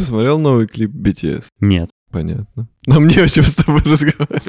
[0.00, 1.44] посмотрел новый клип BTS?
[1.60, 1.90] Нет.
[2.10, 2.68] Понятно.
[2.86, 4.42] Нам не о чем с тобой разговаривать.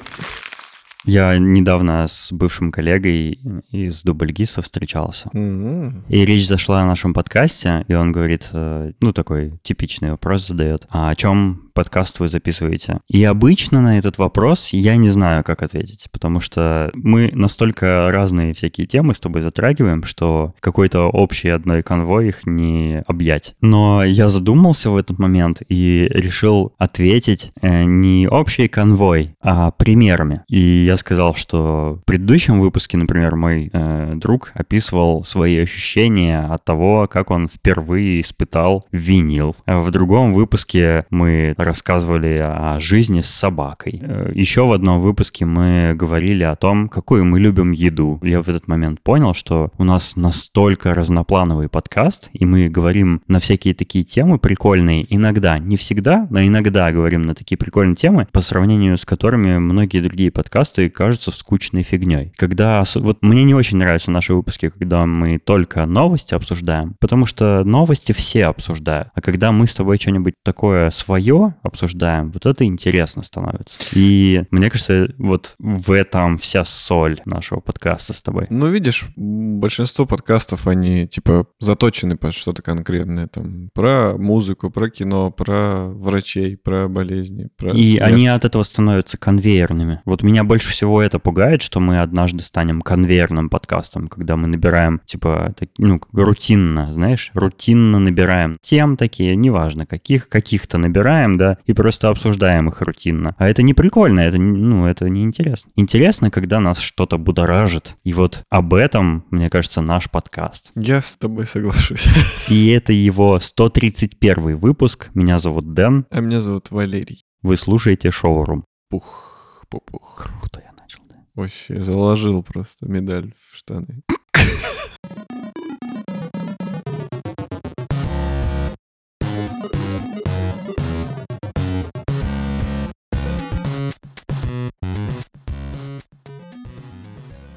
[1.04, 3.40] Я недавно с бывшим коллегой
[3.72, 5.30] из Дубльгиса встречался.
[5.34, 6.06] М-м.
[6.08, 10.86] И речь зашла о нашем подкасте, и он говорит, э, ну, такой типичный вопрос задает.
[10.90, 13.00] А о чем подкаст вы записываете?
[13.08, 18.54] И обычно на этот вопрос я не знаю, как ответить, потому что мы настолько разные
[18.54, 23.56] всякие темы с тобой затрагиваем, что какой-то общий одной конвой их не объять.
[23.62, 30.44] Но я задумался в этот момент и решил ответить э, не общий конвой, а примерами.
[30.48, 36.64] И я сказал, что в предыдущем выпуске, например, мой э, друг описывал свои ощущения от
[36.64, 39.56] того, как он впервые испытал винил.
[39.66, 44.02] В другом выпуске мы рассказывали о жизни с собакой.
[44.02, 48.20] Э, Еще в одном выпуске мы говорили о том, какую мы любим еду.
[48.24, 53.40] Я в этот момент понял, что у нас настолько разноплановый подкаст, и мы говорим на
[53.40, 58.42] всякие такие темы прикольные иногда, не всегда, но иногда говорим на такие прикольные темы, по
[58.42, 62.34] сравнению с которыми многие другие подкасты кажутся скучной фигней.
[62.36, 67.64] Когда, вот мне не очень нравятся наши выпуски, когда мы только новости обсуждаем, потому что
[67.64, 69.08] новости все обсуждают.
[69.14, 73.80] А когда мы с тобой что-нибудь такое свое обсуждаем, вот это интересно становится.
[73.94, 78.48] И мне кажется, вот в этом вся соль нашего подкаста с тобой.
[78.50, 83.28] Ну, видишь, большинство подкастов, они, типа, заточены под что-то конкретное.
[83.28, 88.02] Там, про музыку, про кино, про врачей, про болезни, про И смерть.
[88.12, 90.02] они от этого становятся конвейерными.
[90.06, 95.02] Вот меня больше всего это пугает, что мы однажды станем конвейерным подкастом, когда мы набираем,
[95.06, 101.74] типа, так- ну, рутинно, знаешь, рутинно набираем тем такие, неважно каких, каких-то набираем, да, и
[101.74, 103.36] просто обсуждаем их рутинно.
[103.40, 105.72] А это не прикольно, это, ну, это не интересно.
[105.76, 107.96] Интересно, когда нас что-то будоражит.
[108.04, 110.72] И вот об этом, мне кажется, наш подкаст.
[110.76, 112.08] Я с тобой соглашусь.
[112.50, 115.10] И это его 131 выпуск.
[115.16, 116.06] Меня зовут Дэн.
[116.12, 117.24] А меня зовут Валерий.
[117.42, 118.66] Вы слушаете Шоурум.
[118.92, 120.30] Пух, пупух.
[120.40, 121.16] Круто я начал, да.
[121.34, 124.04] Вообще, заложил просто медаль в штаны.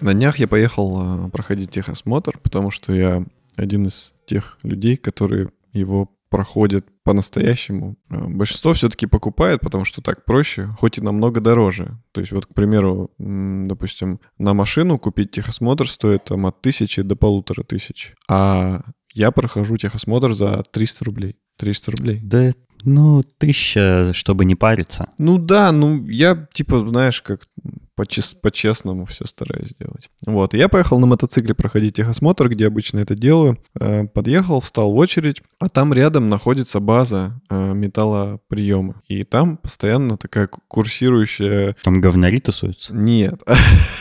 [0.00, 3.24] На днях я поехал а, проходить техосмотр, потому что я
[3.56, 7.96] один из тех людей, которые его проходят по-настоящему.
[8.10, 11.98] А, Большинство все-таки покупает, потому что так проще, хоть и намного дороже.
[12.12, 17.16] То есть вот, к примеру, допустим, на машину купить техосмотр стоит там от тысячи до
[17.16, 18.14] полутора тысяч.
[18.28, 18.80] А
[19.14, 21.36] я прохожу техосмотр за 300 рублей.
[21.56, 22.20] 300 рублей.
[22.22, 25.08] Да, ну, тысяча, чтобы не париться.
[25.18, 27.42] Ну да, ну я типа, знаешь, как
[27.96, 30.10] по-честному все стараюсь делать.
[30.26, 33.58] Вот, и я поехал на мотоцикле проходить техосмотр, где обычно это делаю.
[33.78, 38.96] Э, Подъехал, встал в очередь, а там рядом находится база э, металлоприема.
[39.08, 41.76] И там постоянно такая ку- курсирующая...
[41.82, 42.94] Там говнари тусуются.
[42.94, 43.42] Нет.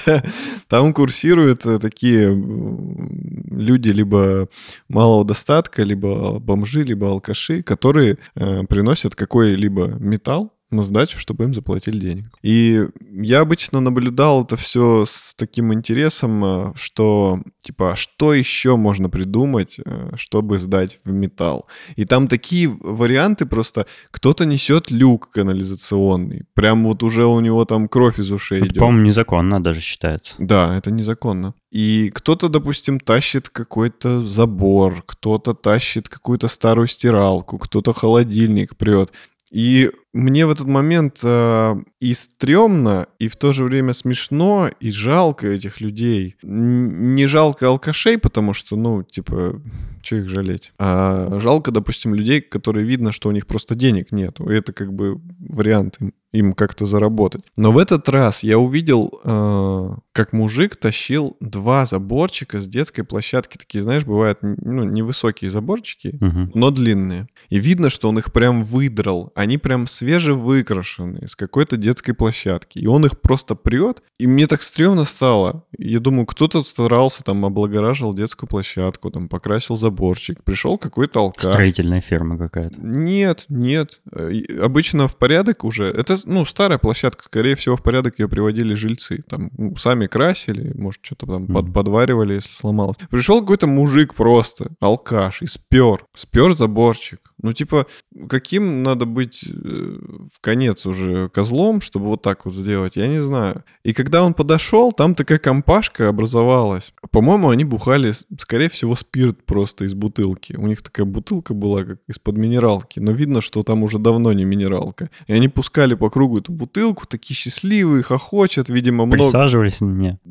[0.68, 4.48] Там курсируют э, такие люди либо
[4.90, 11.98] малого достатка, либо бомжи, либо алкаши, которые приносят какой-либо металл на сдачу, чтобы им заплатили
[11.98, 12.26] денег.
[12.42, 18.76] И я обычно наблюдал это все с таким интересом, э, что типа, а что еще
[18.76, 21.68] можно придумать, э, чтобы сдать в металл?
[21.96, 27.88] И там такие варианты просто, кто-то несет люк канализационный, прям вот уже у него там
[27.88, 28.80] кровь из ушей Это, идет.
[28.80, 30.36] по-моему, незаконно даже считается.
[30.40, 31.54] Да, это незаконно.
[31.72, 39.12] И кто-то, допустим, тащит какой-то забор, кто-то тащит какую-то старую стиралку, кто-то холодильник прет.
[39.54, 44.92] И мне в этот момент э, и стрёмно, и в то же время смешно, и
[44.92, 46.36] жалко этих людей.
[46.42, 49.62] Не жалко алкашей, потому что, ну, типа,
[50.02, 50.74] что их жалеть?
[50.80, 54.50] А жалко, допустим, людей, которые видно, что у них просто денег нету.
[54.50, 57.44] И это как бы вариант им, им как-то заработать.
[57.58, 63.58] Но в этот раз я увидел, э, как мужик тащил два заборчика с детской площадки.
[63.58, 66.52] Такие, знаешь, бывают ну, невысокие заборчики, Мгм.
[66.54, 67.28] но длинные.
[67.50, 69.32] И видно, что он их прям выдрал.
[69.36, 72.80] Они прям свежевыкрашенные с какой-то детской площадки.
[72.80, 74.02] И он их просто прет.
[74.18, 75.66] И мне так стрёмно стало.
[75.78, 80.44] Я думаю, кто-то старался, там, облагораживал детскую площадку, там, покрасил заборчик.
[80.44, 81.44] Пришел какой-то алкаш.
[81.46, 82.76] Строительная ферма какая-то.
[82.82, 84.02] Нет, нет.
[84.12, 84.32] Э,
[84.62, 85.86] Обычно в порядок уже.
[85.86, 87.24] Это, ну, старая площадка.
[87.24, 89.24] Скорее всего, в порядок ее приводили жильцы.
[89.30, 91.74] Там ну, сами красили, может, что-то там под- Мгм.
[91.74, 92.98] подваривали, если сломалось.
[93.10, 96.06] Пришел какой-то мужик просто, алкаш, и спер.
[96.16, 97.20] Спер заборчик.
[97.44, 97.86] Ну, типа,
[98.30, 103.22] каким надо быть э, в конец уже козлом, чтобы вот так вот сделать, я не
[103.22, 103.64] знаю.
[103.84, 106.94] И когда он подошел, там такая компашка образовалась.
[107.12, 110.56] По-моему, они бухали, скорее всего, спирт просто из бутылки.
[110.56, 114.46] У них такая бутылка была, как из-под минералки, но видно, что там уже давно не
[114.46, 115.10] минералка.
[115.28, 119.24] И они пускали по кругу эту бутылку, такие счастливые, хохочет, видимо, много...
[119.24, 120.18] Присаживались на меня.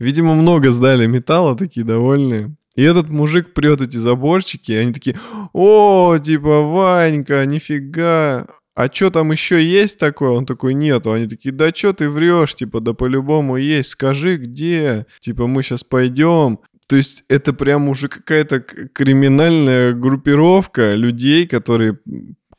[0.00, 2.56] Видимо, много сдали металла, такие довольные.
[2.76, 5.16] И этот мужик прет эти заборчики, и они такие,
[5.52, 10.30] о, типа, Ванька, нифига, а что там еще есть такое?
[10.30, 11.12] Он такой, нету.
[11.12, 15.06] Они такие, да что ты врешь, типа, да по-любому есть, скажи, где?
[15.20, 16.60] Типа, мы сейчас пойдем.
[16.88, 21.98] То есть это прям уже какая-то криминальная группировка людей, которые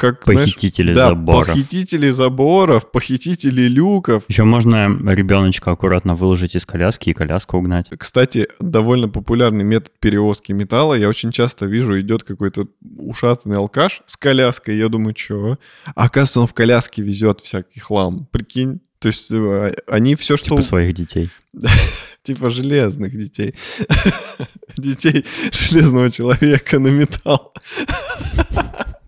[0.02, 1.46] как, похитители знаешь, заборов.
[1.46, 4.24] Да, похитители заборов, похитители люков.
[4.30, 7.88] Еще можно ребеночка аккуратно выложить из коляски и коляску угнать.
[7.96, 10.96] Кстати, довольно популярный метод перевозки металла.
[10.96, 12.68] Я очень часто вижу, идет какой-то
[12.98, 14.76] ушатанный алкаш с коляской.
[14.76, 15.60] Я думаю, что?
[15.94, 18.28] А оказывается, он в коляске везет всякий хлам.
[18.32, 18.82] Прикинь.
[18.98, 20.50] То есть э, они все, что...
[20.50, 21.30] Типа своих детей.
[22.24, 23.54] Типа железных детей.
[24.78, 27.54] Детей железного человека на металл.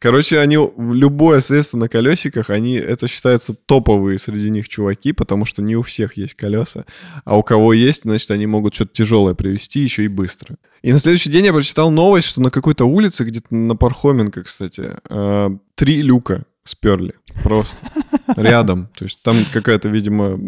[0.00, 5.60] Короче, они любое средство на колесиках, они это считается топовые среди них чуваки, потому что
[5.60, 6.84] не у всех есть колеса,
[7.24, 10.56] а у кого есть, значит, они могут что-то тяжелое привезти еще и быстро.
[10.82, 14.92] И на следующий день я прочитал новость, что на какой-то улице, где-то на Пархоменко, кстати,
[15.08, 17.14] э, три люка сперли.
[17.42, 17.76] Просто.
[18.36, 18.88] Рядом.
[18.96, 20.38] То есть там какая-то, видимо...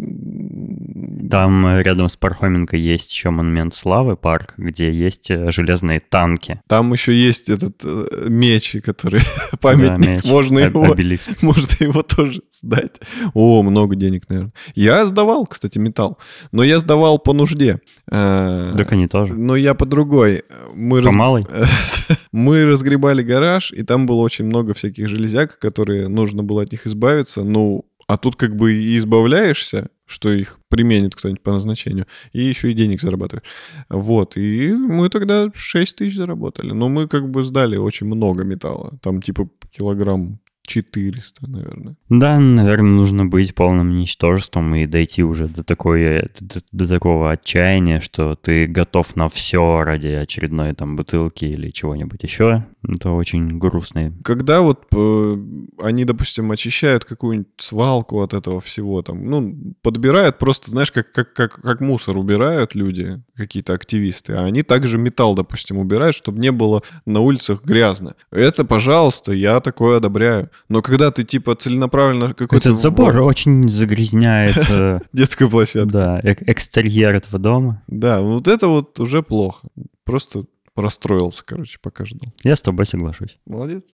[1.31, 6.61] Там рядом с Пархоменко есть еще монумент славы, парк, где есть э, железные танки.
[6.67, 9.21] Там еще есть этот э, меч, который
[9.61, 10.07] памятник.
[10.07, 10.25] Да, меч.
[10.25, 11.31] Можно его, обелиск.
[11.43, 13.01] можно его тоже сдать.
[13.35, 14.53] О, много денег, наверное.
[14.75, 16.19] Я сдавал, кстати, металл.
[16.53, 17.79] Но я сдавал по нужде.
[18.11, 19.35] Э, так они тоже.
[19.35, 20.43] Но я по другой.
[20.75, 21.15] Мы по раз...
[21.15, 21.47] малой?
[22.33, 26.87] Мы разгребали гараж, и там было очень много всяких железяк, которые нужно было от них
[26.87, 27.43] избавиться.
[27.45, 32.71] Ну, а тут как бы и избавляешься, что их применит кто-нибудь по назначению, и еще
[32.71, 33.47] и денег зарабатываешь.
[33.89, 36.73] Вот, и мы тогда 6 тысяч заработали.
[36.73, 38.99] Но мы как бы сдали очень много металла.
[39.03, 40.41] Там типа килограмм
[40.71, 41.97] 400, наверное.
[42.09, 47.99] Да, наверное, нужно быть полным ничтожеством и дойти уже до, такой, до, до такого отчаяния,
[47.99, 52.67] что ты готов на все ради очередной там бутылки или чего-нибудь еще.
[52.87, 54.15] Это очень грустно.
[54.23, 55.37] Когда вот э,
[55.83, 61.33] они, допустим, очищают какую-нибудь свалку от этого всего, там, ну, подбирают просто, знаешь, как, как,
[61.33, 66.53] как, как мусор убирают люди, какие-то активисты, а они также металл, допустим, убирают, чтобы не
[66.53, 68.15] было на улицах грязно.
[68.31, 70.51] Это, пожалуйста, я такое одобряю.
[70.69, 72.71] Но когда ты типа целенаправленно какой-то...
[72.71, 74.57] Этот забор очень загрязняет...
[74.71, 75.91] Э, детскую площадку.
[75.91, 77.83] Да, экстерьер этого дома.
[77.87, 79.69] Да, вот это вот уже плохо.
[80.05, 80.45] Просто
[80.77, 82.33] расстроился, короче, пока ждал.
[82.43, 83.39] Я с тобой соглашусь.
[83.47, 83.85] Молодец.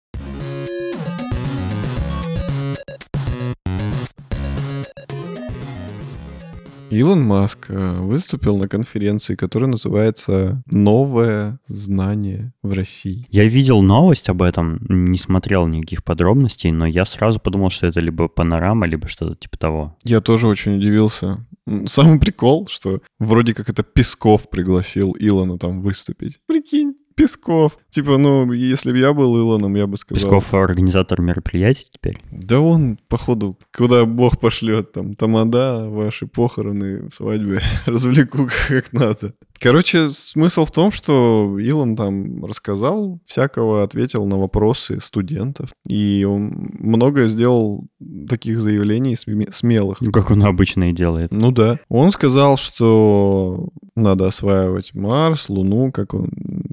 [6.91, 13.27] Илон Маск э, выступил на конференции, которая называется «Новое знание в России».
[13.31, 17.99] Я видел новость об этом, не смотрел никаких подробностей, но я сразу подумал, что это
[17.99, 19.97] либо панорама, либо что-то типа того.
[20.05, 21.45] Я тоже очень удивился.
[21.87, 26.39] Самый прикол, что вроде как это Песков пригласил Илона там выступить.
[26.47, 26.95] Прикинь.
[27.17, 27.79] Песков.
[27.89, 30.23] Типа, ну, если бы я был Илоном, я бы сказал...
[30.23, 32.19] Песков организатор мероприятий теперь?
[32.31, 39.33] Да он, походу, куда бог пошлет, там, тамада, ваши похороны, свадьбы, развлеку как надо.
[39.59, 46.69] Короче, смысл в том, что Илон там рассказал всякого, ответил на вопросы студентов, и он
[46.79, 47.87] многое сделал
[48.29, 50.03] таких заявлений смелых.
[50.03, 51.33] Ну, как он обычно и делает.
[51.33, 51.79] Ну да.
[51.89, 56.31] Он сказал, что надо осваивать Марс, Луну, как он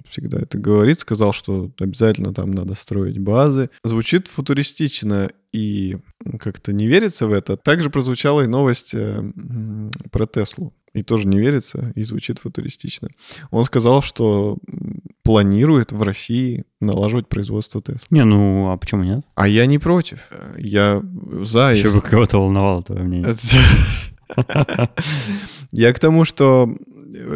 [0.07, 0.99] всегда это говорит.
[0.99, 3.69] Сказал, что обязательно там надо строить базы.
[3.83, 5.97] Звучит футуристично и
[6.39, 7.57] как-то не верится в это.
[7.57, 9.23] Также прозвучала и новость э,
[10.11, 13.09] про Теслу и тоже не верится, и звучит футуристично.
[13.49, 14.57] Он сказал, что
[15.23, 18.05] планирует в России налаживать производство Тесла.
[18.11, 19.25] Не, ну а почему нет?
[19.35, 20.29] А я не против.
[20.57, 21.01] Я
[21.43, 21.73] за...
[21.73, 23.35] Еще бы кого-то волновало твое мнение.
[25.71, 26.75] Я к тому, что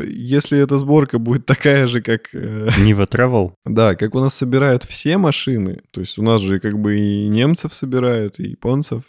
[0.08, 2.30] если эта сборка будет такая же, как...
[2.34, 3.52] Э, Нива Travel?
[3.66, 7.28] Да, как у нас собирают все машины, то есть у нас же как бы и
[7.28, 9.04] немцев собирают, и японцев.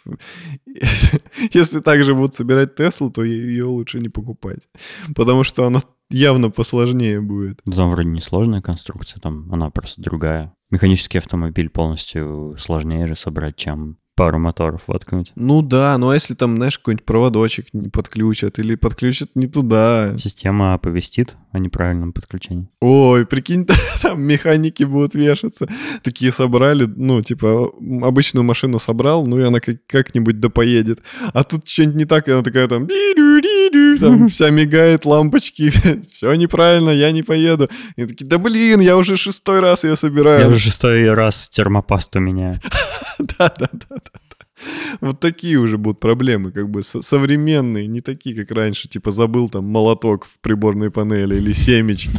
[1.53, 4.59] Если также будут собирать Теслу, то ее лучше не покупать,
[5.15, 7.61] потому что она явно посложнее будет.
[7.63, 10.53] Там вроде не сложная конструкция, там она просто другая.
[10.69, 15.31] Механический автомобиль полностью сложнее же собрать, чем пару моторов воткнуть.
[15.35, 20.17] Ну да, ну а если там, знаешь, какой-нибудь проводочек не подключат или подключат не туда?
[20.17, 22.67] Система оповестит о неправильном подключении.
[22.81, 23.65] Ой, прикинь,
[24.01, 25.69] там механики будут вешаться.
[26.03, 27.71] Такие собрали, ну, типа,
[28.01, 30.99] обычную машину собрал, ну и она как- как-нибудь да поедет.
[31.33, 32.89] А тут что-нибудь не так, и она такая там,
[34.01, 35.71] там вся мигает, лампочки,
[36.11, 37.69] все неправильно, я не поеду.
[37.95, 40.41] И такие, да блин, я уже шестой раз ее собираю.
[40.41, 42.59] Я уже шестой раз термопасту меняю.
[43.19, 43.69] Да, да.
[45.01, 48.89] Вот такие уже будут проблемы, как бы со- современные, не такие, как раньше.
[48.89, 52.11] Типа забыл там молоток в приборной панели или семечки.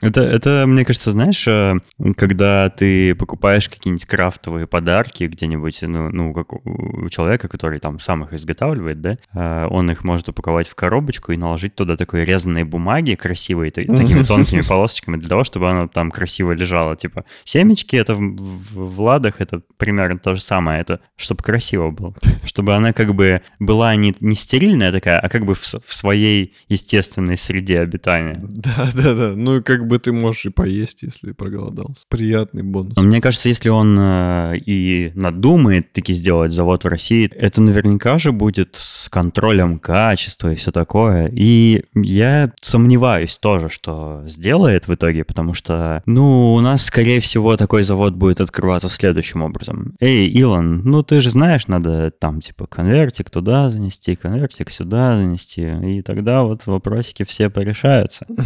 [0.00, 1.74] Это, это, мне кажется, знаешь, э,
[2.16, 8.24] когда ты покупаешь какие-нибудь крафтовые подарки где-нибудь, ну, ну как у человека, который там сам
[8.24, 12.64] их изготавливает, да, э, он их может упаковать в коробочку и наложить туда такой резаной
[12.64, 16.96] бумаги красивой, та- такими тонкими полосочками, для того, чтобы оно там красиво лежало.
[16.96, 21.90] Типа семечки, это в, в, в ладах, это примерно то же самое, это чтобы красиво
[21.90, 22.14] было.
[22.44, 26.54] Чтобы она как бы была не, не стерильная такая, а как бы в, в своей
[26.68, 28.40] естественной среде обитания.
[28.42, 29.32] Да, да, да.
[29.34, 32.02] Ну как бы ты можешь и поесть, если проголодался.
[32.08, 32.94] Приятный бонус.
[32.96, 38.18] Но мне кажется, если он э, и надумает таки сделать завод в России, это наверняка
[38.18, 41.30] же будет с контролем качества и все такое.
[41.34, 47.56] И я сомневаюсь тоже, что сделает в итоге, потому что, ну, у нас, скорее всего,
[47.56, 49.94] такой завод будет открываться следующим образом.
[50.00, 55.62] Эй, Илон, ну ты же знаешь, надо там типа конвертик туда занести, конвертик сюда занести,
[55.62, 58.26] и тогда вот вопросики все порешаются.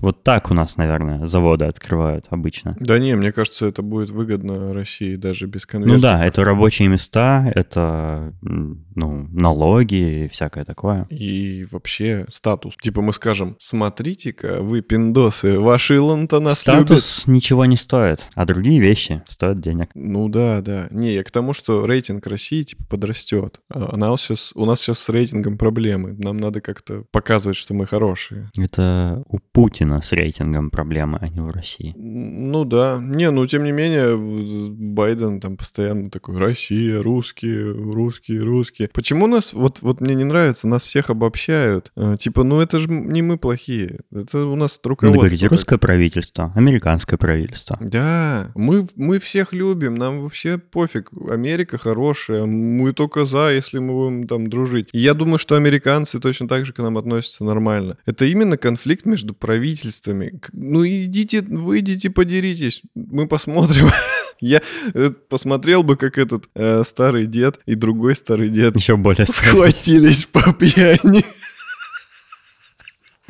[0.00, 0.83] Вот так у нас, наверное,
[1.24, 2.76] заводы открывают обычно.
[2.80, 5.96] Да не, мне кажется, это будет выгодно России даже без конвертика.
[5.96, 11.06] Ну да, это рабочие места, это ну, налоги и всякое такое.
[11.10, 12.74] И вообще статус.
[12.80, 16.86] Типа мы скажем, смотрите-ка, вы пиндосы, ваш Илон-то нас любит.
[16.86, 19.90] Статус ничего не стоит, а другие вещи стоят денег.
[19.94, 20.86] Ну да, да.
[20.90, 23.60] Не, я к тому, что рейтинг России типа подрастет.
[23.72, 26.14] А у, сейчас, у нас сейчас с рейтингом проблемы.
[26.18, 28.50] Нам надо как-то показывать, что мы хорошие.
[28.58, 31.94] Это у Путина с рейтингом проблемы, а не в России.
[31.96, 32.98] Ну да.
[33.00, 38.88] Не, ну тем не менее, Байден там постоянно такой Россия, русские, русские, русские.
[38.92, 41.92] Почему нас, вот, вот мне не нравится, нас всех обобщают.
[41.96, 44.00] А, Типа, ну это же не мы плохие.
[44.10, 45.20] Это у нас Надо руководство.
[45.20, 45.50] говорить так.
[45.50, 47.78] русское правительство, американское правительство.
[47.80, 51.10] Да, мы, мы всех любим, нам вообще пофиг.
[51.30, 54.88] Америка хорошая, мы только за, если мы будем там дружить.
[54.92, 57.96] И я думаю, что американцы точно так же к нам относятся нормально.
[58.06, 60.40] Это именно конфликт между правительствами.
[60.66, 63.88] Ну идите, выйдите, подеритесь, мы посмотрим.
[64.40, 64.62] Я
[64.94, 70.24] э, посмотрел бы, как этот э, старый дед и другой старый дед Еще более схватились
[70.24, 71.22] по пьяни.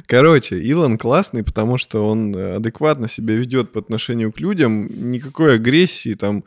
[0.07, 5.57] Короче, Илон классный, потому что он э, адекватно себя ведет по отношению к людям, никакой
[5.57, 6.45] агрессии, там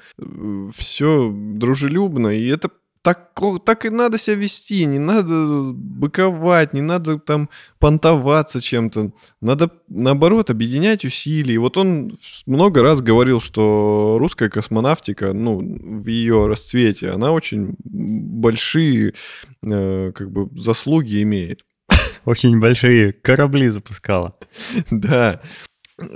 [0.73, 2.69] все дружелюбно, и это
[3.07, 3.31] так,
[3.63, 7.49] так и надо себя вести, не надо быковать, не надо там
[7.79, 9.13] понтоваться чем-то.
[9.39, 11.53] Надо, наоборот, объединять усилия.
[11.53, 17.77] И вот он много раз говорил, что русская космонавтика, ну, в ее расцвете, она очень
[17.79, 19.13] большие
[19.65, 21.63] э, как бы заслуги имеет.
[22.25, 24.37] Очень большие корабли запускала.
[24.91, 25.39] Да.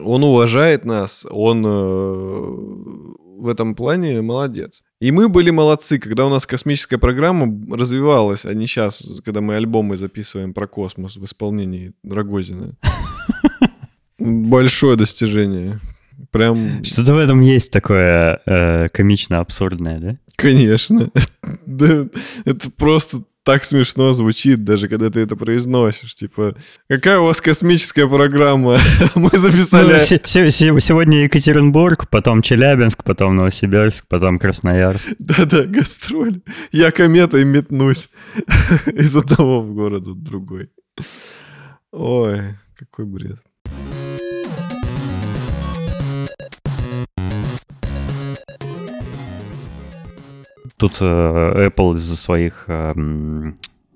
[0.03, 4.83] Он уважает нас, он э, в этом плане молодец.
[5.01, 9.55] И мы были молодцы, когда у нас космическая программа развивалась, а не сейчас, когда мы
[9.55, 12.75] альбомы записываем про космос в исполнении Рогозина.
[14.20, 15.79] Большое достижение.
[16.29, 20.15] Прям, Что-то в этом есть такое э, комично-абсурдное, да?
[20.36, 21.10] конечно.
[21.65, 22.05] Да,
[22.46, 26.15] это просто так смешно звучит, даже когда ты это произносишь.
[26.15, 26.55] Типа,
[26.88, 28.79] какая у вас космическая программа?
[29.15, 29.93] Мы записали...
[29.93, 35.12] Ну, се- се- се- сегодня Екатеринбург, потом Челябинск, потом Новосибирск, потом Красноярск.
[35.19, 36.41] Да-да, гастроль.
[36.71, 38.10] Я кометой метнусь
[38.93, 40.69] из одного в город в другой.
[41.91, 42.41] Ой,
[42.75, 43.39] какой бред.
[50.81, 52.93] Тут э, Apple из-за своих э,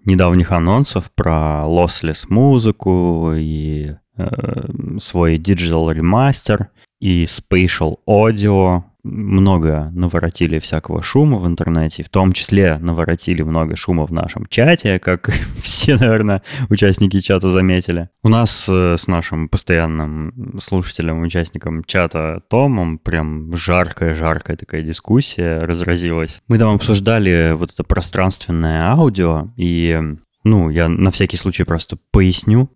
[0.06, 10.60] недавних анонсов про lossless музыку и э, свой digital ремастер и spatial audio много наворотили
[10.60, 15.30] всякого шума в интернете, в том числе наворотили много шума в нашем чате, как
[15.62, 18.10] все, наверное, участники чата заметили.
[18.24, 26.42] У нас э, с нашим постоянным слушателем, участником чата Томом прям жаркая-жаркая такая дискуссия разразилась.
[26.48, 32.70] Мы там обсуждали вот это пространственное аудио, и ну, я на всякий случай просто поясню.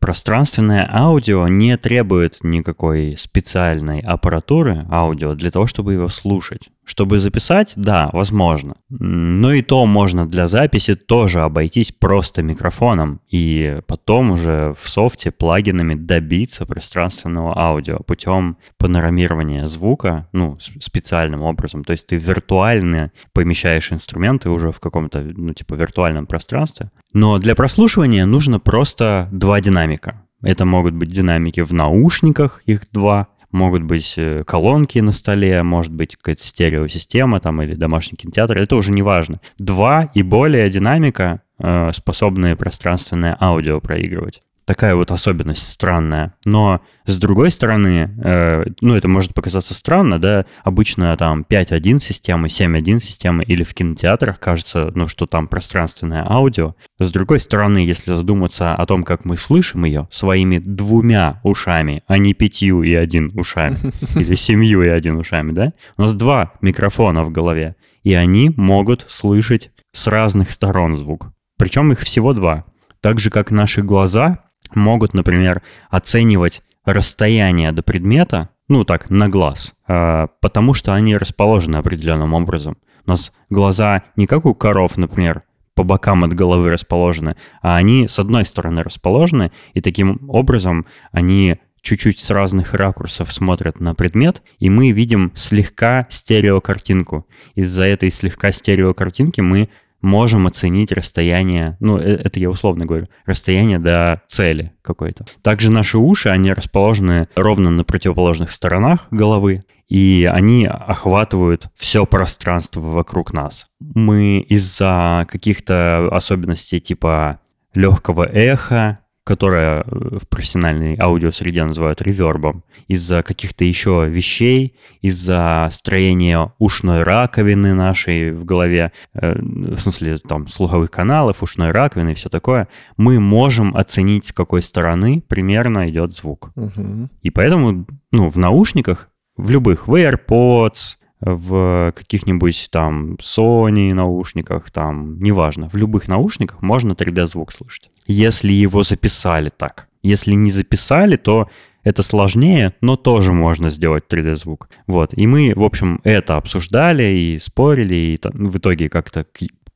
[0.00, 6.70] Пространственное аудио не требует никакой специальной аппаратуры аудио для того, чтобы его слушать.
[6.92, 8.74] Чтобы записать, да, возможно.
[8.90, 15.30] Но и то можно для записи тоже обойтись просто микрофоном и потом уже в софте
[15.30, 21.82] плагинами добиться пространственного аудио путем панорамирования звука, ну, специальным образом.
[21.82, 26.90] То есть ты виртуально помещаешь инструменты уже в каком-то, ну, типа виртуальном пространстве.
[27.14, 30.20] Но для прослушивания нужно просто два динамика.
[30.42, 35.92] Это могут быть динамики в наушниках, их два, могут быть э, колонки на столе, может
[35.92, 39.40] быть какая-то стереосистема там или домашний кинотеатр, это уже не важно.
[39.58, 46.34] Два и более динамика, э, способные пространственное аудио проигрывать такая вот особенность странная.
[46.44, 52.48] Но с другой стороны, э, ну, это может показаться странно, да, обычно там 5.1 системы,
[52.48, 56.74] 7.1 системы или в кинотеатрах кажется, ну, что там пространственное аудио.
[56.98, 62.18] С другой стороны, если задуматься о том, как мы слышим ее своими двумя ушами, а
[62.18, 63.78] не пятью и один ушами,
[64.16, 69.04] или семью и один ушами, да, у нас два микрофона в голове, и они могут
[69.08, 71.32] слышать с разных сторон звук.
[71.58, 72.64] Причем их всего два.
[73.00, 74.44] Так же, как наши глаза
[74.76, 81.76] могут, например, оценивать расстояние до предмета, ну так, на глаз, а, потому что они расположены
[81.76, 82.76] определенным образом.
[83.06, 85.42] У нас глаза не как у коров, например,
[85.74, 91.58] по бокам от головы расположены, а они с одной стороны расположены, и таким образом они
[91.80, 97.26] чуть-чуть с разных ракурсов смотрят на предмет, и мы видим слегка стереокартинку.
[97.54, 99.68] Из-за этой слегка стереокартинки мы
[100.02, 105.24] можем оценить расстояние, ну, э, это я условно говорю, расстояние до цели какой-то.
[105.42, 112.80] Также наши уши, они расположены ровно на противоположных сторонах головы, и они охватывают все пространство
[112.80, 113.66] вокруг нас.
[113.80, 117.40] Мы из-за каких-то особенностей типа
[117.74, 126.52] легкого эха которое э, в профессиональной аудиосреде называют ревербом, из-за каких-то еще вещей, из-за строения
[126.58, 132.28] ушной раковины нашей в голове, э, в смысле там слуховых каналов, ушной раковины и все
[132.28, 136.50] такое, мы можем оценить, с какой стороны примерно идет звук.
[136.56, 137.10] Угу.
[137.22, 145.22] И поэтому ну, в наушниках, в любых, в AirPods, в каких-нибудь там Sony наушниках, там,
[145.22, 147.90] неважно, в любых наушниках можно 3D-звук слышать.
[148.06, 149.88] Если его записали так.
[150.02, 151.48] Если не записали, то
[151.84, 154.68] это сложнее, но тоже можно сделать 3D-звук.
[154.86, 155.16] Вот.
[155.16, 159.24] И мы, в общем, это обсуждали и спорили, и в итоге как-то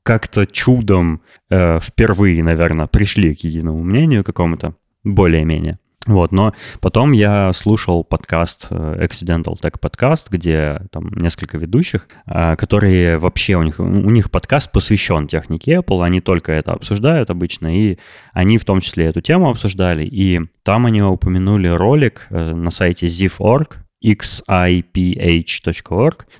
[0.02, 5.80] как-то чудом э, впервые, наверное, пришли к единому мнению какому-то, более-менее.
[6.06, 12.54] Вот, но потом я слушал подкаст, э, Accidental Tech подкаст, где там несколько ведущих, э,
[12.54, 17.76] которые вообще, у них, у них подкаст посвящен технике Apple, они только это обсуждают обычно,
[17.76, 17.98] и
[18.32, 23.06] они в том числе эту тему обсуждали, и там они упомянули ролик э, на сайте
[23.06, 24.66] ziv.org, xiph.org,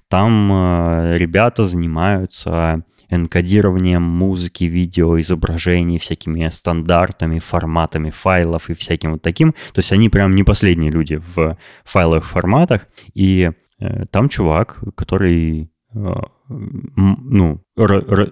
[0.08, 9.52] там ребята занимаются энкодированием музыки, видео, изображений, всякими стандартами, форматами файлов и всяким вот таким.
[9.52, 12.86] То есть они прям не последние люди в файловых форматах.
[13.14, 16.14] И э, там чувак, который э,
[16.48, 17.60] ну,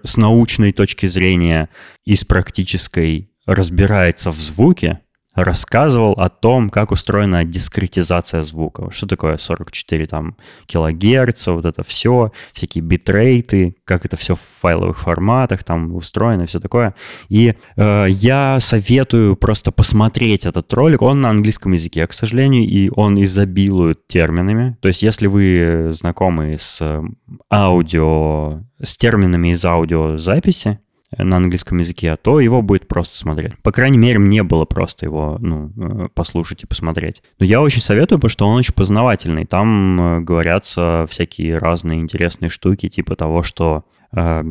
[0.05, 1.69] с научной точки зрения
[2.05, 5.01] и с практической разбирается в звуке,
[5.35, 8.91] рассказывал о том, как устроена дискретизация звука.
[8.91, 14.99] Что такое 44 там, килогерца, вот это все, всякие битрейты, как это все в файловых
[14.99, 16.95] форматах там устроено, все такое.
[17.29, 21.03] И э, я советую просто посмотреть этот ролик.
[21.03, 24.77] Он на английском языке, к сожалению, и он изобилует терминами.
[24.81, 26.81] То есть если вы знакомы с
[27.53, 30.79] аудио, с терминами из аудиозаписи,
[31.19, 33.57] на английском языке, а то его будет просто смотреть.
[33.63, 37.23] По крайней мере, мне было просто его ну, э, послушать и посмотреть.
[37.39, 39.47] Но я очень советую, потому что он очень познавательный.
[39.47, 44.45] Там э, говорятся всякие разные интересные штуки, типа того, что э,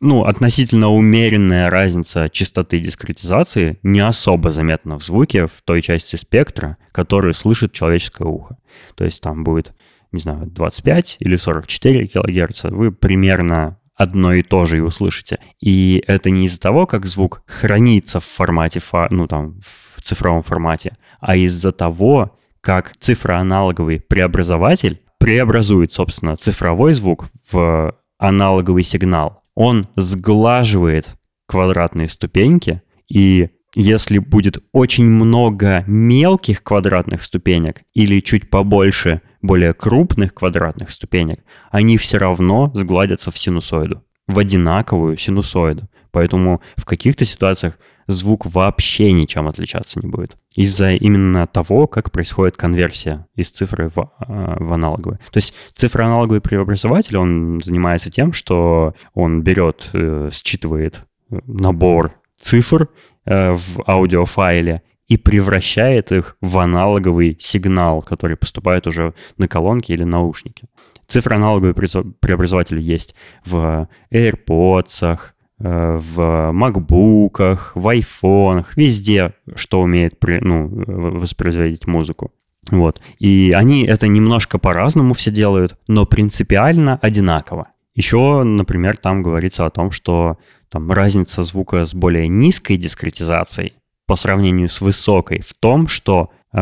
[0.00, 6.76] ну, относительно умеренная разница частоты дискретизации не особо заметна в звуке в той части спектра,
[6.92, 8.58] которую слышит человеческое ухо.
[8.94, 9.72] То есть там будет
[10.12, 15.38] не знаю, 25 или 44 килогерца, вы примерно одно и то же и услышите.
[15.60, 18.80] И это не из-за того, как звук хранится в формате,
[19.10, 27.26] ну там, в цифровом формате, а из-за того, как цифроаналоговый преобразователь преобразует, собственно, цифровой звук
[27.50, 29.42] в аналоговый сигнал.
[29.54, 31.08] Он сглаживает
[31.46, 40.34] квадратные ступеньки, и если будет очень много мелких квадратных ступенек или чуть побольше более крупных
[40.34, 45.88] квадратных ступенек, они все равно сгладятся в синусоиду, в одинаковую синусоиду.
[46.10, 50.36] Поэтому в каких-то ситуациях звук вообще ничем отличаться не будет.
[50.54, 55.18] Из-за именно того, как происходит конверсия из цифры в, э, в аналоговую.
[55.30, 61.02] То есть цифроаналоговый преобразователь, он занимается тем, что он берет, э, считывает
[61.46, 62.88] набор цифр
[63.26, 70.04] э, в аудиофайле и превращает их в аналоговый сигнал, который поступает уже на колонки или
[70.04, 70.68] наушники.
[71.06, 75.18] Цифроаналоговые преобразователи есть в AirPods,
[75.60, 76.20] э, в
[76.52, 82.32] MacBook, в iPhone, везде, что умеет ну, воспроизводить музыку.
[82.70, 83.00] Вот.
[83.18, 87.68] И они это немножко по-разному все делают, но принципиально одинаково.
[87.94, 90.36] Еще, например, там говорится о том, что
[90.68, 93.72] там разница звука с более низкой дискретизацией
[94.08, 96.58] по сравнению с высокой в том, что э,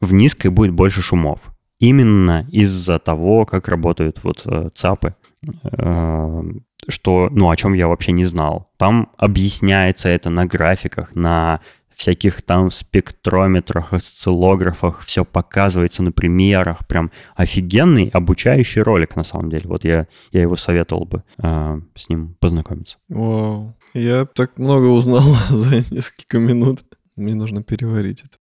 [0.00, 1.52] в низкой будет больше шумов.
[1.78, 5.14] Именно из-за того, как работают вот э, ЦАПы,
[5.46, 6.42] э,
[6.88, 8.72] что, ну, о чем я вообще не знал.
[8.78, 11.60] Там объясняется это на графиках, на
[11.94, 16.86] всяких там спектрометрах, осциллографах, все показывается на примерах.
[16.86, 19.64] Прям офигенный обучающий ролик, на самом деле.
[19.66, 22.98] Вот я, я его советовал бы э, с ним познакомиться.
[23.08, 23.76] Вау.
[23.94, 26.82] Я так много узнал за несколько минут.
[27.16, 28.38] Мне нужно переварить это.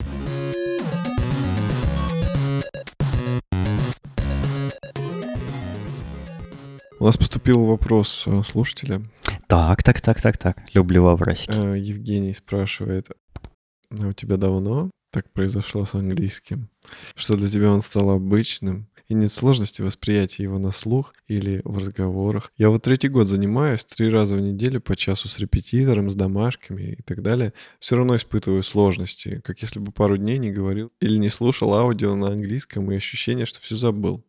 [6.99, 9.03] У нас поступил вопрос э, слушателя.
[9.47, 10.59] Так, так, так, так, так.
[10.75, 11.53] Люблю вопросики.
[11.53, 13.09] Э, Евгений спрашивает,
[13.91, 16.69] а у тебя давно так произошло с английским?
[17.15, 18.89] Что для тебя он стал обычным?
[19.09, 22.51] И нет сложности восприятия его на слух или в разговорах.
[22.57, 26.97] Я вот третий год занимаюсь, три раза в неделю по часу с репетитором, с домашками
[26.99, 27.53] и так далее.
[27.79, 32.17] Все равно испытываю сложности, как если бы пару дней не говорил или не слушал аудио
[32.17, 34.26] на английском и ощущение, что все забыл.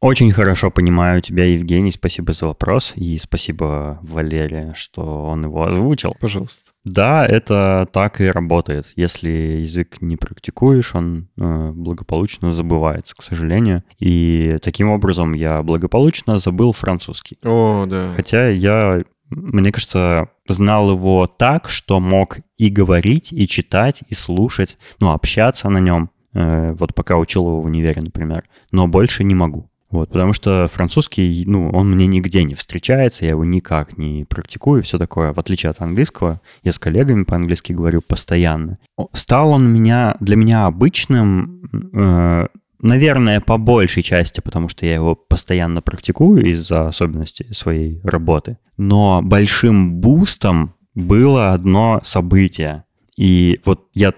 [0.00, 1.90] Очень хорошо понимаю тебя, Евгений.
[1.90, 2.92] Спасибо за вопрос.
[2.94, 6.14] И спасибо Валерия, что он его озвучил.
[6.20, 6.70] Пожалуйста.
[6.84, 8.86] Да, это так и работает.
[8.94, 13.82] Если язык не практикуешь, он э, благополучно забывается, к сожалению.
[13.98, 17.36] И таким образом я благополучно забыл французский.
[17.42, 18.10] О, да.
[18.14, 24.78] Хотя я, мне кажется, знал его так, что мог и говорить, и читать, и слушать,
[25.00, 26.10] ну, общаться на нем.
[26.34, 28.44] Э, вот пока учил его в универе, например.
[28.70, 29.68] Но больше не могу.
[29.90, 34.82] Вот, потому что французский, ну, он мне нигде не встречается, я его никак не практикую,
[34.82, 35.32] все такое.
[35.32, 38.78] В отличие от английского, я с коллегами по-английски говорю постоянно.
[39.12, 41.62] Стал он меня, для меня обычным,
[41.94, 42.46] э,
[42.82, 48.58] наверное, по большей части, потому что я его постоянно практикую из-за особенностей своей работы.
[48.76, 52.84] Но большим бустом было одно событие.
[53.16, 54.12] И вот я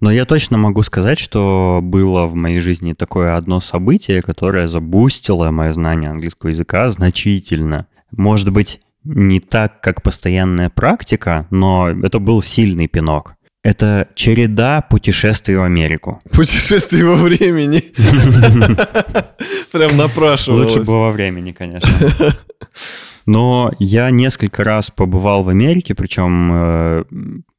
[0.00, 5.50] но я точно могу сказать, что было в моей жизни такое одно событие, которое забустило
[5.50, 7.86] мое знание английского языка значительно.
[8.16, 13.34] Может быть, не так, как постоянная практика, но это был сильный пинок.
[13.64, 16.22] Это череда путешествий в Америку.
[16.32, 17.82] Путешествий во времени.
[19.72, 20.74] Прям напрашивалось.
[20.74, 21.90] Лучше бы во времени, конечно.
[23.26, 27.04] Но я несколько раз побывал в Америке, причем э,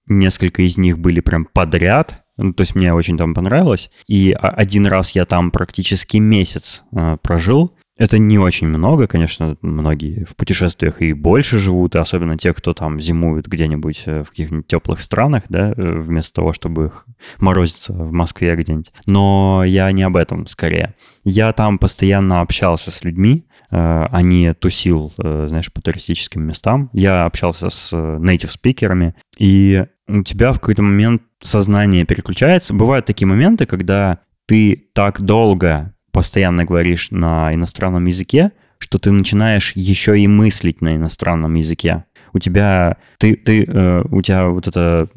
[0.07, 2.23] несколько из них были прям подряд.
[2.39, 3.91] Ну, то есть мне очень там понравилось.
[4.07, 7.75] И один раз я там практически месяц э, прожил.
[7.97, 12.73] Это не очень много, конечно, многие в путешествиях и больше живут, и особенно те, кто
[12.73, 16.93] там зимуют где-нибудь э, в каких-нибудь теплых странах, да, э, вместо того, чтобы
[17.41, 18.93] морозиться в Москве где-нибудь.
[19.05, 20.95] Но я не об этом скорее.
[21.25, 26.89] Я там постоянно общался с людьми, а не тусил, знаешь, по туристическим местам.
[26.93, 32.73] Я общался с native спикерами, и у тебя в какой-то момент сознание переключается.
[32.73, 39.73] Бывают такие моменты, когда ты так долго постоянно говоришь на иностранном языке, что ты начинаешь
[39.75, 42.05] еще и мыслить на иностранном языке.
[42.33, 45.09] У тебя, ты, ты, э, у тебя вот это,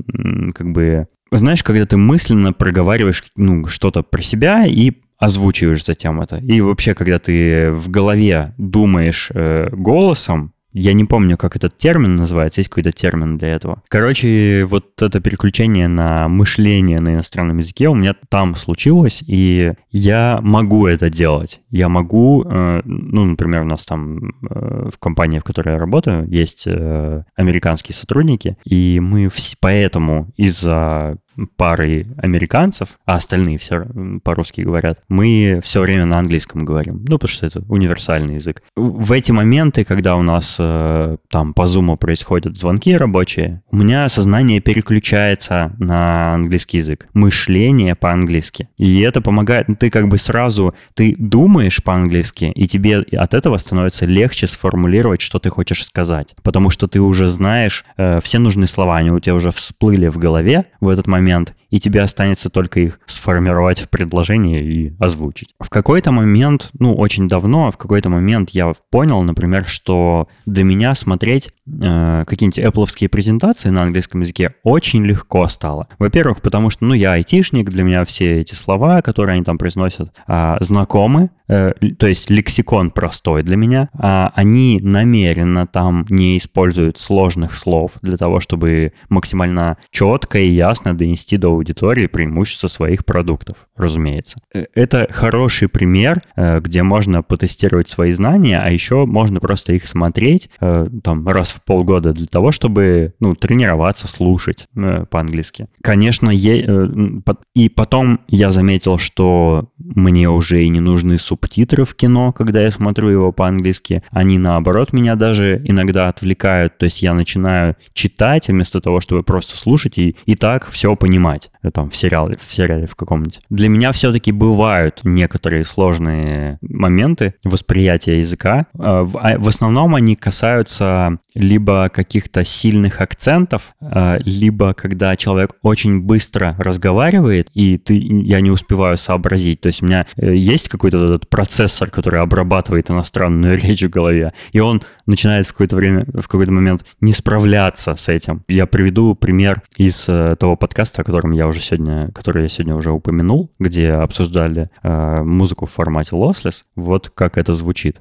[0.55, 6.39] как бы, знаешь, когда ты мысленно проговариваешь ну, что-то про себя и озвучиваешь затем это.
[6.39, 12.17] И вообще, когда ты в голове думаешь э, голосом, я не помню, как этот термин
[12.17, 13.83] называется, есть какой-то термин для этого.
[13.89, 20.39] Короче, вот это переключение на мышление на иностранном языке у меня там случилось, и я
[20.43, 21.61] могу это делать.
[21.71, 24.19] Я могу, э, ну, например, у нас там
[24.51, 29.29] э, в компании, в которой я работаю, есть э, американские сотрудники, и мы
[29.61, 31.17] поэтому из-за
[31.57, 33.87] парой американцев, а остальные все
[34.25, 37.05] по-русски говорят, мы все время на английском говорим.
[37.09, 38.63] Ну, потому что это универсальный язык.
[38.77, 44.09] В эти моменты, когда у нас э, там по зуму происходят звонки рабочие, у меня
[44.09, 47.09] сознание переключается на английский язык.
[47.15, 48.69] Мышление по-английски.
[48.79, 53.59] И это помогает, ну, ты как бы сразу, ты думаешь по-английски, и тебе от этого
[53.59, 56.35] становится легче сформулировать, что ты хочешь сказать.
[56.43, 60.19] Потому что ты уже знаешь э, все нужные слова, они у тебя уже всплыли в
[60.19, 65.55] голове в этот момент, момент и тебе останется только их сформировать в предложение и озвучить.
[65.59, 70.95] В какой-то момент, ну, очень давно, в какой-то момент я понял, например, что для меня
[70.95, 75.89] смотреть э, какие-нибудь Apple презентации на английском языке очень легко стало.
[75.99, 80.13] Во-первых, потому что, ну, я айтишник, для меня все эти слова, которые они там произносят,
[80.29, 83.89] э, знакомы, э, то есть лексикон простой для меня.
[83.95, 90.95] А они намеренно там не используют сложных слов для того, чтобы максимально четко и ясно
[90.95, 94.39] донести до аудитории преимущества своих продуктов, разумеется.
[94.53, 99.87] Э, это хороший пример, э, где можно потестировать свои знания, а еще можно просто их
[99.87, 104.67] смотреть э, там раз в полгода для того, чтобы ну, тренироваться, слушать
[105.11, 105.69] по-английски.
[105.83, 112.63] Конечно, и потом я заметил, что мне уже и не нужны субтитры в кино, когда
[112.63, 114.03] я смотрю его по-английски.
[114.11, 116.79] Они, наоборот, меня даже иногда отвлекают.
[116.79, 121.52] То есть я начинаю читать вместо того, чтобы просто слушать и, и так все понимать.
[121.63, 123.41] Э, там в сериале, в сериале в каком-нибудь.
[123.51, 128.67] Для меня все-таки бывают некоторые сложные моменты восприятия языка.
[128.75, 136.03] Э, а, в основном они касаются либо каких-то сильных акцентов, э, либо когда человек очень
[136.03, 139.61] быстро разговаривает, и ты, я не успеваю сообразить.
[139.61, 144.61] То есть у меня есть какой-то этот процессор, который обрабатывает иностранную речь в голове, и
[144.61, 148.45] он начинает в какое-то время, в какой-то момент не справляться с этим.
[148.49, 152.93] Я приведу пример из того подкаста, о котором я уже сегодня, который я сегодня уже
[152.93, 158.01] упомянул, где обсуждали э, музыку в формате lossless, вот как это звучит.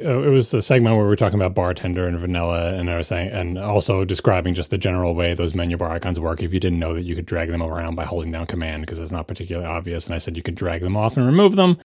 [0.00, 2.96] Uh, it was a segment where we were talking about bartender and vanilla, and I
[2.96, 6.42] was saying, and also describing just the general way those menu bar icons work.
[6.42, 8.98] If you didn't know that you could drag them around by holding down Command because
[9.00, 11.76] it's not particularly obvious, and I said you could drag them off and remove them.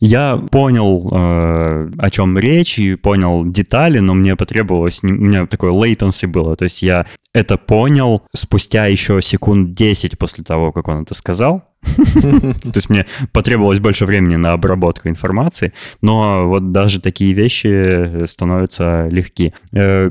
[0.00, 5.72] Я понял, э, о чем речь, и понял детали, но мне потребовалось, у меня такое
[5.72, 11.02] latency было, то есть я это понял спустя еще секунд 10 после того, как он
[11.02, 17.32] это сказал, то есть мне потребовалось больше времени на обработку информации, но вот даже такие
[17.32, 19.54] вещи становятся легки.
[19.72, 20.10] Э,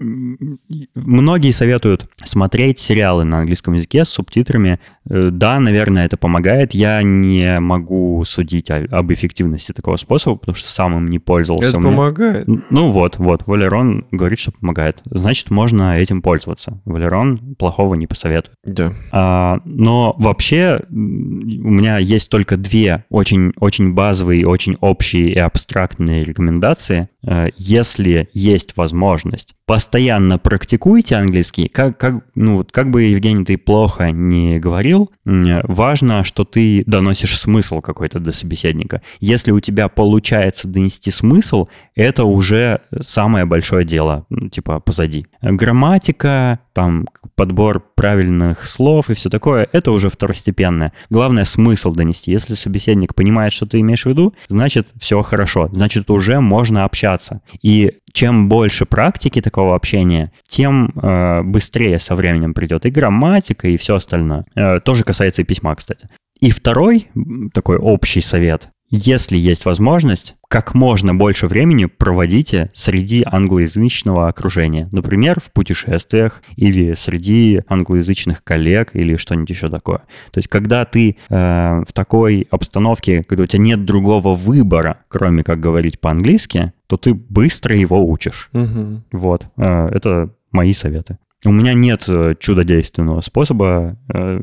[0.00, 4.80] многие советуют смотреть сериалы на английском языке с субтитрами.
[5.08, 6.74] Э, да, наверное, это помогает.
[6.74, 11.70] Я не могу судить об эффективности такого способа, потому что сам им не пользовался.
[11.70, 12.46] Это помогает?
[12.46, 13.46] Ну вот, вот.
[13.46, 15.00] Валерон говорит, что помогает.
[15.04, 16.80] Значит, можно этим пользоваться.
[16.84, 18.56] Валерон плохого не посоветует.
[18.64, 18.92] Да.
[19.12, 26.24] А, но вообще у меня есть только две очень, очень базовые, очень общие и абстрактные
[26.24, 27.08] рекомендации.
[27.26, 31.68] Э, если есть возможность, постоянно практикуйте английский.
[31.68, 37.38] Как, как, ну, вот, как бы, Евгений, ты плохо не говорил, важно, что ты доносишь
[37.38, 39.00] смысл какой-то до собеседника.
[39.20, 45.26] Если у тебя получается донести смысл, это уже самое большое дело, типа позади.
[45.40, 47.06] Грамматика, там
[47.36, 50.92] подбор правильных слов и все такое, это уже второстепенное.
[51.08, 52.32] Главное смысл донести.
[52.32, 57.13] Если собеседник понимает, что ты имеешь в виду, значит все хорошо, значит уже можно общаться.
[57.62, 63.76] И чем больше практики такого общения, тем э, быстрее со временем придет и грамматика, и
[63.76, 64.44] все остальное.
[64.54, 66.08] Э, тоже касается и письма, кстати.
[66.40, 67.08] И второй
[67.52, 68.70] такой общий совет.
[68.96, 74.88] Если есть возможность, как можно больше времени проводите среди англоязычного окружения.
[74.92, 79.98] Например, в путешествиях или среди англоязычных коллег или что-нибудь еще такое.
[80.30, 85.42] То есть, когда ты э, в такой обстановке, когда у тебя нет другого выбора, кроме
[85.42, 88.48] как говорить по-английски, то ты быстро его учишь.
[88.52, 89.02] Угу.
[89.10, 89.48] Вот.
[89.56, 91.18] Э, это мои советы.
[91.44, 94.40] У меня нет э, чудодейственного способа э,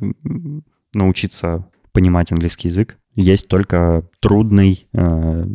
[0.94, 2.98] научиться понимать английский язык.
[3.16, 5.46] Есть только трудный, э,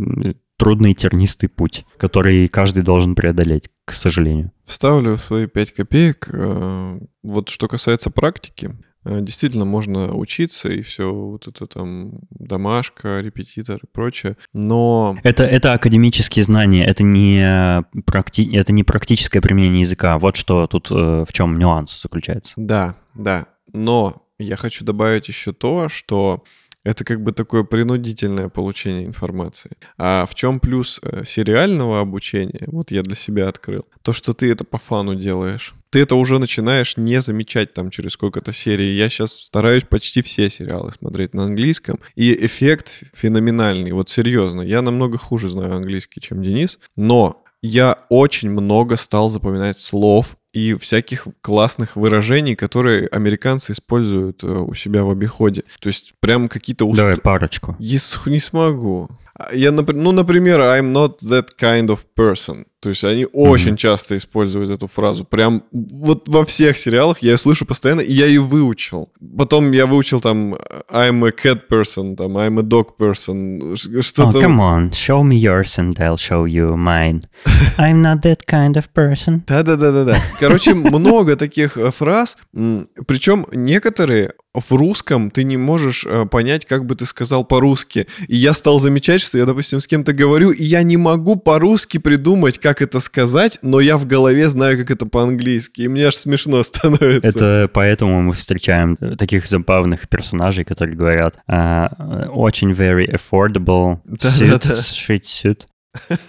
[0.56, 4.52] трудный тернистый путь, который каждый должен преодолеть, к сожалению.
[4.64, 6.28] Вставлю свои 5 копеек.
[6.32, 13.20] Э, вот что касается практики, э, действительно можно учиться и все вот это там домашка,
[13.20, 15.16] репетитор и прочее, но...
[15.22, 18.54] Это, это академические знания, это не, практи...
[18.54, 20.18] это не практическое применение языка.
[20.18, 22.54] Вот что тут э, в чем нюанс заключается.
[22.56, 23.46] Да, да.
[23.72, 26.44] Но я хочу добавить еще то, что
[26.86, 29.72] это как бы такое принудительное получение информации.
[29.98, 34.52] А в чем плюс э, сериального обучения, вот я для себя открыл, то, что ты
[34.52, 35.74] это по фану делаешь.
[35.90, 38.94] Ты это уже начинаешь не замечать там через сколько-то серий.
[38.94, 44.60] Я сейчас стараюсь почти все сериалы смотреть на английском, и эффект феноменальный, вот серьезно.
[44.60, 50.72] Я намного хуже знаю английский, чем Денис, но я очень много стал запоминать слов и
[50.72, 55.64] всяких классных выражений, которые американцы используют э, у себя в обиходе.
[55.80, 56.86] То есть прям какие-то...
[56.86, 56.96] Уст...
[56.96, 57.76] Давай парочку.
[57.78, 59.10] Я не смогу.
[59.52, 62.66] Я, ну, например, I'm not that kind of person.
[62.80, 63.30] То есть они mm-hmm.
[63.32, 65.24] очень часто используют эту фразу.
[65.24, 69.08] Прям вот во всех сериалах я ее слышу постоянно, и я ее выучил.
[69.36, 70.54] Потом я выучил там
[70.90, 74.38] I'm a cat person, там I'm a dog person, что-то...
[74.38, 77.22] Oh, come on, show me yours and I'll show you mine.
[77.78, 79.42] I'm not that kind of person.
[79.46, 80.18] Да-да-да-да-да.
[80.38, 86.86] Короче, много таких э, фраз, причем некоторые в русском ты не можешь э, понять, как
[86.86, 88.06] бы ты сказал по-русски.
[88.28, 91.98] И я стал замечать, что я, допустим, с кем-то говорю, и я не могу по-русски
[91.98, 95.82] придумать, как это сказать, но я в голове знаю, как это по-английски.
[95.82, 97.28] И мне аж смешно становится.
[97.28, 104.62] Это поэтому мы встречаем э, таких забавных персонажей, которые говорят uh, очень very affordable suit,
[104.62, 105.66] shit suit.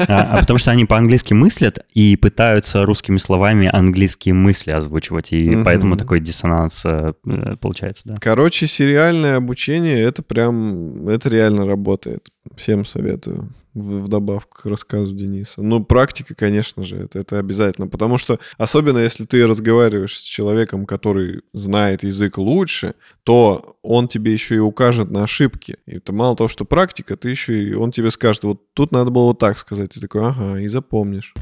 [0.07, 5.55] А, а потому что они по-английски мыслят и пытаются русскими словами английские мысли озвучивать, и
[5.55, 5.63] угу.
[5.65, 7.13] поэтому такой диссонанс э,
[7.59, 8.15] получается, да.
[8.19, 12.29] Короче, сериальное обучение, это прям, это реально работает.
[12.55, 15.61] Всем советую в добавку к рассказу Дениса.
[15.61, 17.87] Ну, практика, конечно же, это, это обязательно.
[17.87, 24.33] Потому что, особенно если ты разговариваешь с человеком, который знает язык лучше, то он тебе
[24.33, 25.77] еще и укажет на ошибки.
[25.85, 29.11] И это мало того, что практика, ты еще и он тебе скажет, вот тут надо
[29.11, 29.95] было вот так сказать.
[29.95, 31.33] И такой, ага, и запомнишь.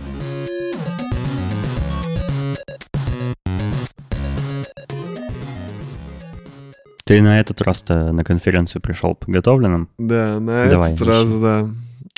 [7.06, 9.89] Ты на этот раз-то на конференцию пришел подготовленным?
[10.00, 11.70] Да, на Давай, этот раз, да.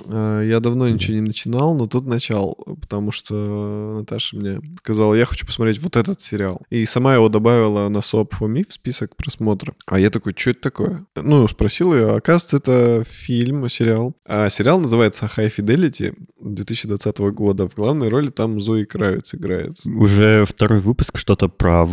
[0.05, 5.25] Э, я давно ничего не начинал, но тут начал, потому что Наташа мне сказала, я
[5.25, 6.61] хочу посмотреть вот этот сериал.
[6.69, 9.73] И сама его добавила на for Me в список просмотра.
[9.85, 11.05] А я такой, что это такое?
[11.15, 14.13] Ну, спросил ее, оказывается, это фильм, сериал.
[14.25, 17.67] А сериал называется High Fidelity 2020 года.
[17.67, 19.77] В главной роли там Зои Кравец играет.
[19.85, 21.85] Уже второй выпуск что-то про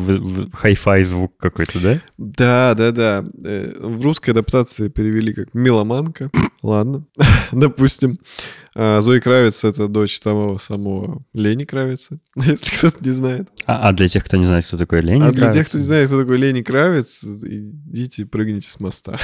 [0.52, 2.00] хай-фай звук какой-то, да?
[2.18, 3.24] Да, да, да.
[3.44, 6.30] Э, в русской адаптации перевели как «Меломанка».
[6.62, 7.04] Ладно,
[7.52, 7.93] допустим.
[8.76, 13.48] А Зои Кравец— это дочь того самого Лени Кравица, если кто-то не знает.
[13.66, 15.36] А, а для тех, кто не знает, кто такой Лени а Кравец?
[15.36, 19.18] Для тех, кто не знает, кто такой Лени Кравец, идите, прыгните с моста.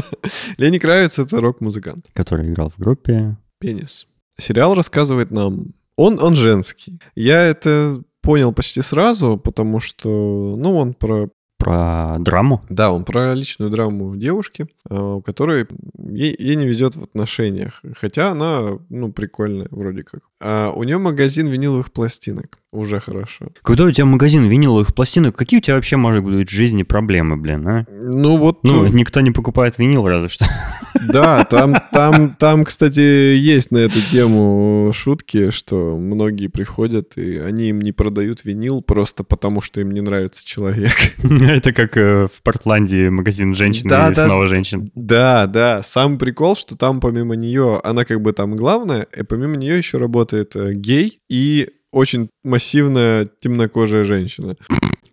[0.58, 2.06] Лени Кравец— это рок-музыкант.
[2.12, 3.38] Который играл в группе...
[3.58, 4.06] «Пенис».
[4.36, 5.74] Сериал рассказывает нам...
[5.96, 7.00] Он, он женский.
[7.14, 12.62] Я это понял почти сразу, потому что, ну, он про про драму?
[12.68, 15.66] Да, он про личную драму девушки, э, у которой
[15.98, 17.82] ей, ей не ведет в отношениях.
[17.96, 20.22] Хотя она, ну, прикольная вроде как.
[20.40, 22.58] А у нее магазин виниловых пластинок.
[22.72, 23.48] Уже хорошо.
[23.62, 27.36] Когда у тебя магазин виниловых пластинок, какие у тебя вообще, может быть, в жизни проблемы,
[27.36, 27.86] блин, а?
[27.90, 28.64] Ну вот...
[28.64, 30.46] Ну, никто не покупает винил, разве что.
[30.94, 37.68] Да, там, там, там, кстати, есть на эту тему шутки, что многие приходят, и они
[37.68, 40.92] им не продают винил просто потому, что им не нравится человек.
[41.22, 44.90] Это как э, в Портландии магазин женщин да, и да, снова женщин.
[44.94, 45.82] Да, да.
[45.82, 49.98] Сам прикол, что там помимо нее, она как бы там главная, и помимо нее еще
[49.98, 54.56] работает э, гей и очень массивная темнокожая женщина.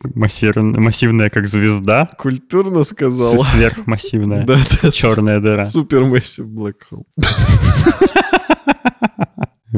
[0.04, 2.10] Массивная, массивная как звезда.
[2.18, 3.38] Культурно сказал.
[3.38, 4.46] Сверхмассивная.
[4.46, 4.92] Да, да.
[4.92, 5.66] Черная дыра.
[5.66, 7.06] Супер массив Black Hole.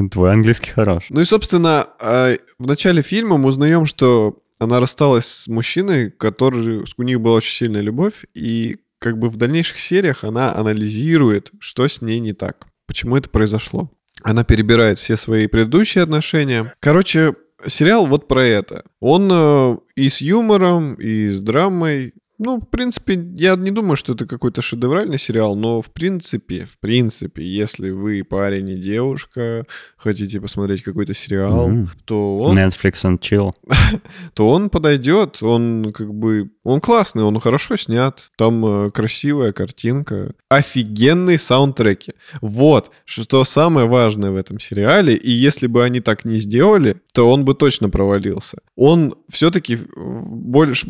[0.12, 1.06] Твой английский хорош.
[1.10, 6.86] Ну и, собственно, а, в начале фильма мы узнаем, что она рассталась с мужчиной, который,
[6.98, 11.88] у них была очень сильная любовь, и как бы в дальнейших сериях она анализирует, что
[11.88, 13.90] с ней не так, почему это произошло.
[14.22, 16.74] Она перебирает все свои предыдущие отношения.
[16.82, 17.36] Короче,
[17.68, 18.84] сериал вот про это.
[19.00, 22.14] Он э, и с юмором, и с драмой.
[22.42, 26.80] Ну, в принципе, я не думаю, что это какой-то шедевральный сериал, но в принципе, в
[26.80, 29.66] принципе, если вы парень и девушка,
[29.98, 31.88] хотите посмотреть какой-то сериал, mm-hmm.
[32.06, 32.58] то он...
[32.58, 33.54] Netflix and chill.
[34.34, 36.50] то он подойдет, он как бы...
[36.64, 42.14] Он классный, он хорошо снят, там э, красивая картинка, офигенные саундтреки.
[42.40, 47.30] Вот, что самое важное в этом сериале, и если бы они так не сделали, то
[47.30, 48.60] он бы точно провалился.
[48.78, 50.88] Он все-таки больше...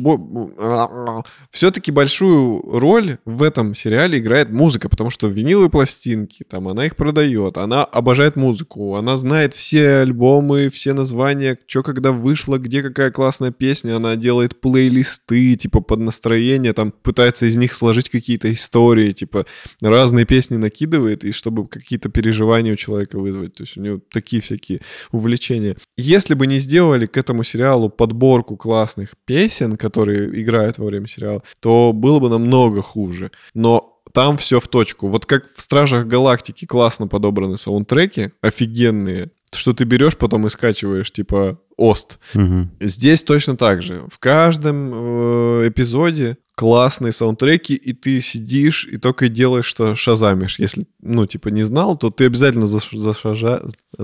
[1.52, 6.95] Все-таки большую роль в этом сериале играет музыка, потому что виниловые пластинки, там, она их
[6.95, 13.12] продает, она обожает музыку, она знает все альбомы, все названия, что когда вышло, где какая
[13.12, 19.12] классная песня, она делает плейлисты, типа, под настроение, там, пытается из них сложить какие-то истории,
[19.12, 19.45] типа,
[19.82, 24.41] разные песни накидывает, и чтобы какие-то переживания у человека вызвать, то есть у него такие
[24.41, 25.78] всякие увлечения.
[25.97, 31.28] Если бы не сделали к этому сериалу подборку классных песен, которые играют во время сериала,
[31.59, 33.31] то было бы намного хуже.
[33.53, 35.07] Но там все в точку.
[35.07, 41.11] Вот как в «Стражах Галактики» классно подобраны саундтреки, офигенные, что ты берешь, потом и скачиваешь,
[41.11, 42.19] типа, Ост.
[42.36, 42.69] Угу.
[42.82, 44.03] Здесь точно так же.
[44.11, 50.59] В каждом э, эпизоде классные саундтреки, и ты сидишь и только и делаешь, что шазамишь.
[50.59, 52.89] Если, ну, типа, не знал, то ты обязательно заш...
[52.91, 53.61] зашажа...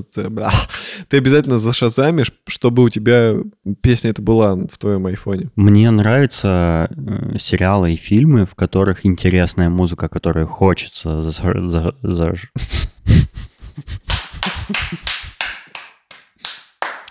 [1.10, 3.34] ты обязательно зашазамишь, чтобы у тебя
[3.82, 5.50] песня эта была в твоем айфоне.
[5.58, 11.58] Мне нравятся э, сериалы и фильмы, в которых интересная музыка, которую хочется заш...
[11.70, 11.94] за...
[12.04, 12.52] заш...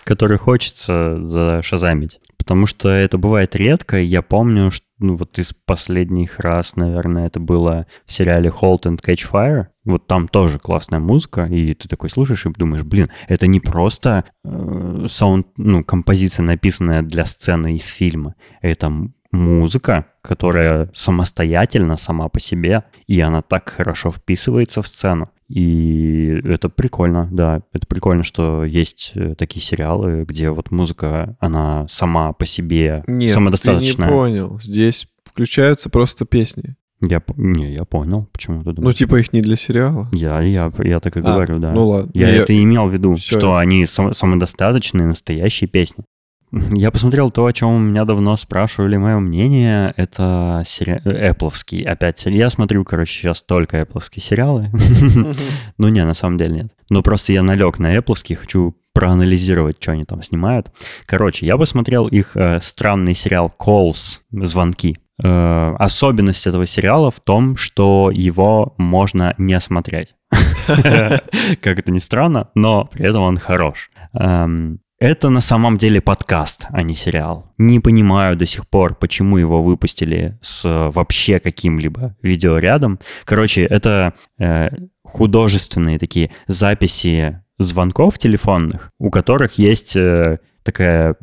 [0.05, 2.19] который хочется зашазамить.
[2.37, 3.97] Потому что это бывает редко.
[3.97, 9.01] Я помню, что ну, вот из последних раз, наверное, это было в сериале Halt and
[9.03, 9.65] Catch Fire.
[9.83, 14.25] Вот там тоже классная музыка, и ты такой слушаешь и думаешь, блин, это не просто
[14.43, 18.35] э, саунд, ну, композиция, написанная для сцены из фильма.
[18.61, 18.93] Это
[19.31, 25.29] музыка, которая самостоятельно, сама по себе, и она так хорошо вписывается в сцену.
[25.47, 27.61] И это прикольно, да.
[27.71, 33.31] Это прикольно, что есть э, такие сериалы, где вот музыка, она сама по себе Нет,
[33.31, 34.07] самодостаточная.
[34.07, 34.59] ты не понял.
[34.59, 36.75] Здесь включаются просто песни.
[37.01, 38.95] Я, не, я понял, почему ты Ну, думаешь.
[38.95, 40.09] типа их не для сериала.
[40.13, 41.73] Я, я, я так и А, говорю, да.
[41.73, 42.09] Ну ладно.
[42.13, 43.37] я, это и имел в виду, Всё.
[43.37, 46.05] что они сам- самодостаточные, настоящие песни.
[46.51, 49.93] Я посмотрел то, о чем меня давно спрашивали мое мнение.
[49.97, 51.01] Это сери...
[51.03, 52.19] Эппловский опять.
[52.19, 54.69] сери- Я смотрю, короче, сейчас только Эппловские сериалы.
[55.77, 56.73] Ну не, на самом деле нет.
[56.89, 60.71] Но просто я налег на Эппловский, хочу проанализировать, что они там снимают.
[61.05, 64.97] Короче, я посмотрел их э, странный сериал Calls, звонки.
[65.21, 70.15] Э, особенность этого сериала в том, что его можно не смотреть.
[70.67, 73.89] Как это ни странно, но при этом он хорош.
[74.13, 77.51] Эм, Это на самом деле подкаст, а не сериал.
[77.57, 82.99] Не понимаю до сих пор, почему его выпустили с э, вообще каким-либо видеорядом.
[83.25, 84.69] Короче, это э,
[85.03, 91.15] художественные такие записи звонков телефонных, у которых есть э, такая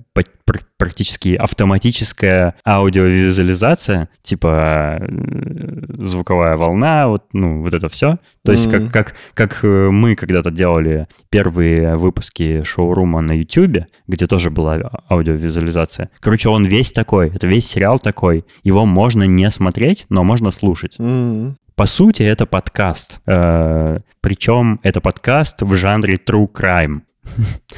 [0.78, 8.18] практически автоматическая аудиовизуализация, типа э, звуковая волна, вот, ну, вот это все.
[8.44, 8.90] То есть Мгм.
[8.90, 14.78] как, как, как э, мы когда-то делали первые выпуски шоурума на YouTube, где тоже была
[15.10, 16.10] аудиовизуализация.
[16.20, 18.44] Короче, он весь такой, это весь сериал такой.
[18.62, 20.94] Его можно не смотреть, но можно слушать.
[20.98, 21.56] М.
[21.74, 23.20] По сути, это подкаст.
[23.26, 27.00] Э, причем это подкаст в жанре true crime.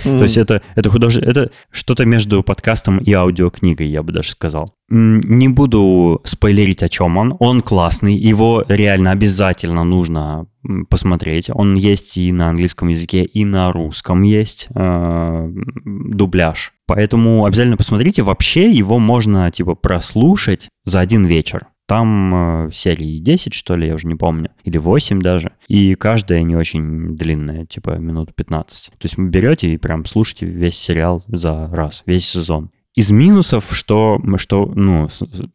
[0.03, 1.21] То есть это, это художе...
[1.21, 4.71] это что-то между подкастом и аудиокнигой, я бы даже сказал.
[4.89, 7.35] Не буду спойлерить, о чем он.
[7.39, 10.47] Он классный, его реально обязательно нужно
[10.89, 11.51] посмотреть.
[11.53, 15.53] Он есть и на английском языке, и на русском есть э,
[15.85, 16.73] дубляж.
[16.87, 18.23] Поэтому обязательно посмотрите.
[18.23, 21.67] Вообще его можно типа прослушать за один вечер.
[21.87, 25.53] Там э, серии 10, что ли, я уже не помню, или 8 даже.
[25.69, 28.91] И каждая не очень длинная, типа минут 15.
[28.91, 32.71] То есть вы берете и прям слушаете весь сериал за раз, весь сезон.
[32.95, 35.09] Из минусов, что, что ну,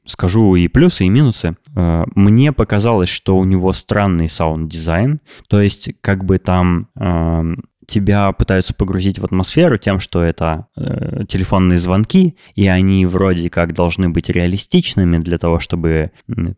[0.05, 1.55] скажу и плюсы, и минусы.
[1.75, 5.21] Э, Мне показалось, что у него странный саунд-дизайн.
[5.47, 11.25] То есть, как бы там эм, тебя пытаются погрузить в атмосферу тем, что это э,
[11.27, 16.11] телефонные звонки, и они вроде как должны быть реалистичными для того, чтобы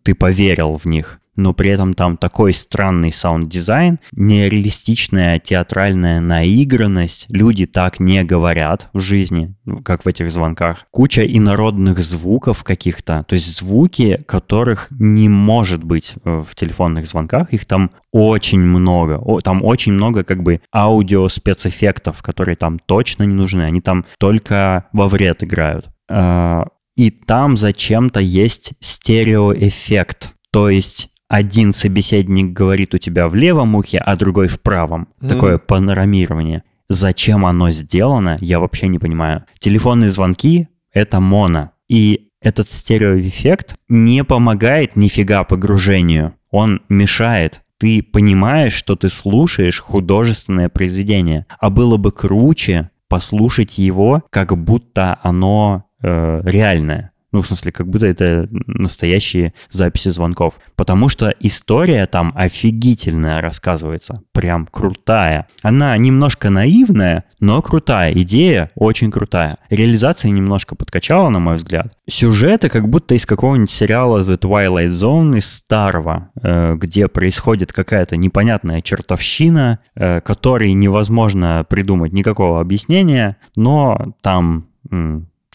[0.03, 1.19] ты поверил в них.
[1.35, 7.25] Но при этом там такой странный саунд-дизайн, нереалистичная театральная наигранность.
[7.29, 10.85] Люди так не говорят в жизни, ну, как в этих звонках.
[10.91, 17.53] Куча инородных звуков каких-то, то есть звуки, которых не может быть э, в телефонных звонках.
[17.53, 19.21] Их там очень много.
[19.41, 23.61] Там очень много как бы аудио спецэффектов, которые там точно не нужны.
[23.63, 25.89] Они там только во вред играют.
[26.09, 26.65] А,
[26.97, 30.33] И там зачем-то есть стереоэффект.
[30.51, 35.07] То есть один собеседник говорит у тебя в левом ухе, а другой в правом.
[35.21, 35.29] Мгм.
[35.29, 36.63] Такое панорамирование.
[36.89, 39.45] Зачем оно сделано, я вообще не понимаю.
[39.59, 41.71] Телефонные звонки— это моно.
[41.87, 46.33] И этот стереоэффект не помогает нифига погружению.
[46.49, 47.61] Он мешает.
[47.77, 51.45] Ты понимаешь, что ты слушаешь художественное произведение.
[51.61, 57.10] А было бы круче послушать его, как будто оно э, реальное.
[57.31, 60.59] Ну, в смысле, как будто это настоящие записи звонков.
[60.75, 64.21] Потому что история там офигительная рассказывается.
[64.33, 65.47] Прям крутая.
[65.61, 68.13] Она немножко наивная, но крутая.
[68.13, 69.57] Идея очень крутая.
[69.69, 71.93] Реализация немножко подкачала, на мой взгляд.
[72.07, 78.17] Сюжеты как будто из какого-нибудь сериала The Twilight Zone из старого, э, где происходит какая-то
[78.17, 84.67] непонятная чертовщина, э, которой невозможно придумать никакого объяснения, но там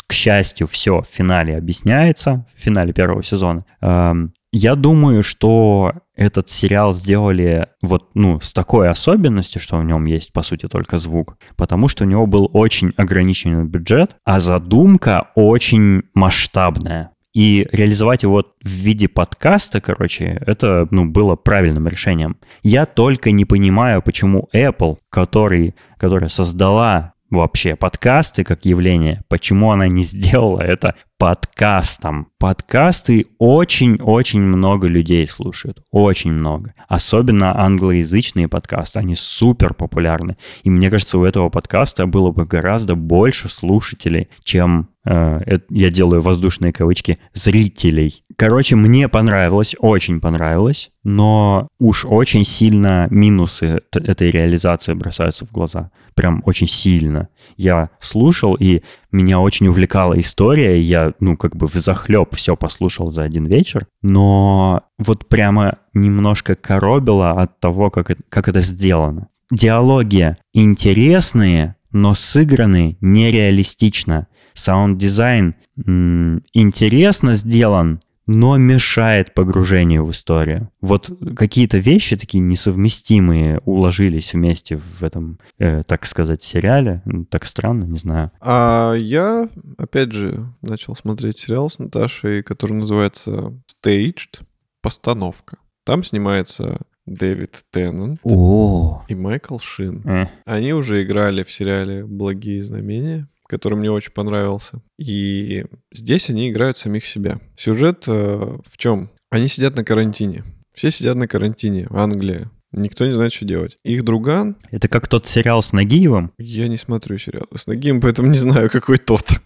[0.07, 3.65] к счастью, все в финале объясняется, в финале первого сезона.
[3.81, 10.07] Эм, я думаю, что этот сериал сделали вот, ну, с такой особенностью, что в нем
[10.07, 15.31] есть, по сути, только звук, потому что у него был очень ограниченный бюджет, а задумка
[15.35, 17.11] очень масштабная.
[17.35, 22.39] И реализовать его в виде подкаста, короче, это ну, было правильным решением.
[22.63, 29.89] Я только не понимаю, почему Apple, который, которая создала вообще подкасты как явление, почему она
[29.89, 32.29] не сделала это подкастом.
[32.39, 35.83] Подкасты очень-очень много людей слушают.
[35.91, 36.75] Очень много.
[36.89, 38.99] Особенно англоязычные подкасты.
[38.99, 40.37] Они супер популярны.
[40.63, 46.21] И мне кажется, у этого подкаста было бы гораздо больше слушателей, чем э, я делаю
[46.21, 48.23] воздушные кавычки, зрителей.
[48.37, 55.91] Короче, мне понравилось, очень понравилось, но уж очень сильно минусы этой реализации бросаются в глаза.
[56.15, 57.29] Прям очень сильно.
[57.57, 58.83] Я слушал, и
[59.17, 63.87] меня очень увлекала история, я, ну, как бы в захлеб все послушал за один вечер,
[64.03, 69.29] но вот прямо немножко коробило от того, как это, как это сделано.
[69.51, 74.27] Диалоги интересные, но сыграны нереалистично.
[74.55, 80.71] Саунд-дизайн интересно сделан, но мешает погружению в историю.
[80.81, 87.03] Вот какие-то вещи такие несовместимые уложились вместе в этом, э, так сказать, сериале.
[87.31, 88.33] Так странно, не знаю.
[88.41, 89.49] А я,
[89.79, 93.55] опять же, начал смотреть сериал с Наташей, который называется
[93.85, 94.41] Staged,
[94.83, 95.59] постановка.
[95.85, 99.05] Там снимается Дэвид Теннант О.
[99.07, 100.03] и Майкл Шин.
[100.05, 100.27] Э.
[100.45, 104.81] Они уже играли в сериале «Благие знамения», который мне очень понравился.
[104.99, 107.41] И здесь они играют самих себя.
[107.57, 109.11] Сюжет э, в чем?
[109.31, 110.45] Они сидят на карантине.
[110.75, 112.49] Все сидят на карантине в Англии.
[112.73, 113.77] Никто не знает, что делать.
[113.85, 114.57] Их друган...
[114.71, 116.33] Это как тот сериал с Нагиевым?
[116.37, 119.25] Я не смотрю сериал с Нагиевым, поэтому не знаю, какой тот.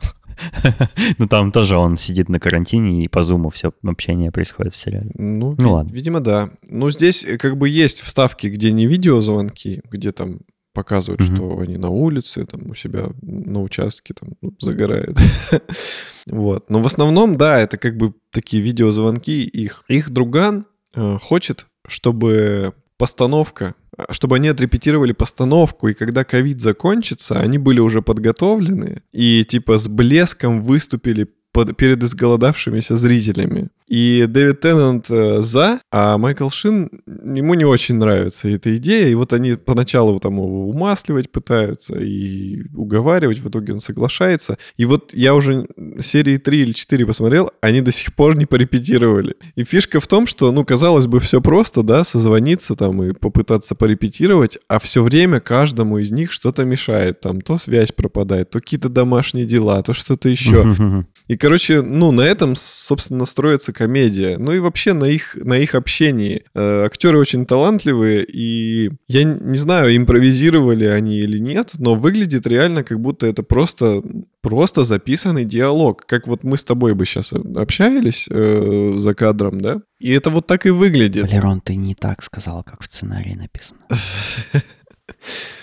[1.19, 5.11] Ну, там тоже он сидит на карантине, и по зуму все общение происходит в сериале.
[5.15, 5.93] Ну, Ну, ви- ладно.
[5.93, 6.51] Видимо, да.
[6.69, 10.41] Но здесь э, как бы есть вставки, где не видеозвонки, где там
[10.73, 11.37] показывают, Мгм.
[11.37, 15.19] что они на улице, там у себя на участке там ну, загорают.
[16.27, 16.71] Вот.
[16.71, 19.85] Но в основном, да, это как бы такие видеозвонки их.
[19.89, 27.41] Их друган э, хочет, чтобы постановка, э, чтобы они отрепетировали постановку, и когда ковид закончится,
[27.41, 33.69] они были уже подготовлены и типа с блеском выступили под- перед изголодавшимися зрителями.
[33.91, 39.09] И Дэвид Теннант э, за, а Майкл Шин, ему не очень нравится эта идея.
[39.09, 44.59] И вот они поначалу там его умасливать пытаются и уговаривать, в итоге он соглашается.
[44.77, 45.67] И вот я уже
[46.01, 49.35] серии 3 или 4 посмотрел, они до сих пор не порепетировали.
[49.57, 53.75] И фишка в том, что, ну, казалось бы, все просто, да, созвониться там и попытаться
[53.75, 57.21] порепетировать, а все время каждому из них что-то мешает.
[57.21, 61.05] Там то связь пропадает, то какие-то домашние дела, то что-то еще.
[61.31, 64.37] И, короче, ну, на этом, собственно, строится комедия.
[64.37, 66.43] Ну и вообще на их, на их общении.
[66.55, 72.85] Э, актеры очень талантливые, и я не знаю, импровизировали они или нет, но выглядит реально,
[72.85, 74.03] как будто это просто,
[74.43, 76.05] просто записанный диалог.
[76.07, 79.81] Как вот мы с тобой бы сейчас общались э, за кадром, да?
[79.99, 81.23] И это вот так и выглядит.
[81.23, 83.81] Валерон, ты не так сказал, как в сценарии написано.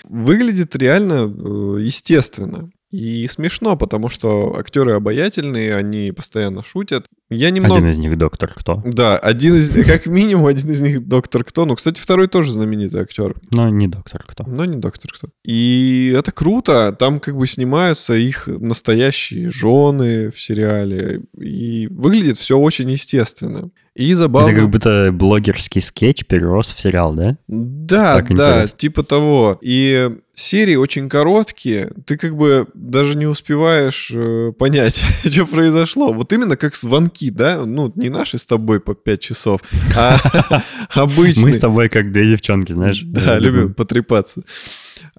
[0.04, 2.68] Выглядит реально э, естественно.
[2.90, 7.06] И смешно, потому что актеры обаятельные, они постоянно шутят.
[7.30, 7.76] Я немного...
[7.76, 8.80] Один из них доктор кто?
[8.84, 11.66] Да, один из, как минимум один из них доктор Кто.
[11.66, 14.44] Ну, кстати, второй тоже знаменитый актер, Но не доктор кто.
[14.44, 15.28] но не доктор Кто.
[15.44, 16.96] И это круто.
[16.98, 21.22] Там как бы снимаются их настоящие жены в сериале.
[21.38, 23.70] И выглядит все очень естественно.
[23.94, 24.48] И забавно.
[24.50, 27.36] Это как будто блогерский скетч перерос в сериал, да?
[27.48, 28.78] Да, Так да, интересно.
[28.78, 29.58] типа того.
[29.60, 36.12] И серии очень короткие, ты как бы даже не успеваешь э, понять, что произошло.
[36.12, 37.64] Вот именно как звонки, да?
[37.66, 39.60] Ну, не наши с тобой по 5 часов,
[39.96, 40.16] а
[40.94, 41.46] обычные.
[41.46, 43.02] Мы с тобой как две девчонки, знаешь.
[43.04, 44.42] Да, любим потрепаться.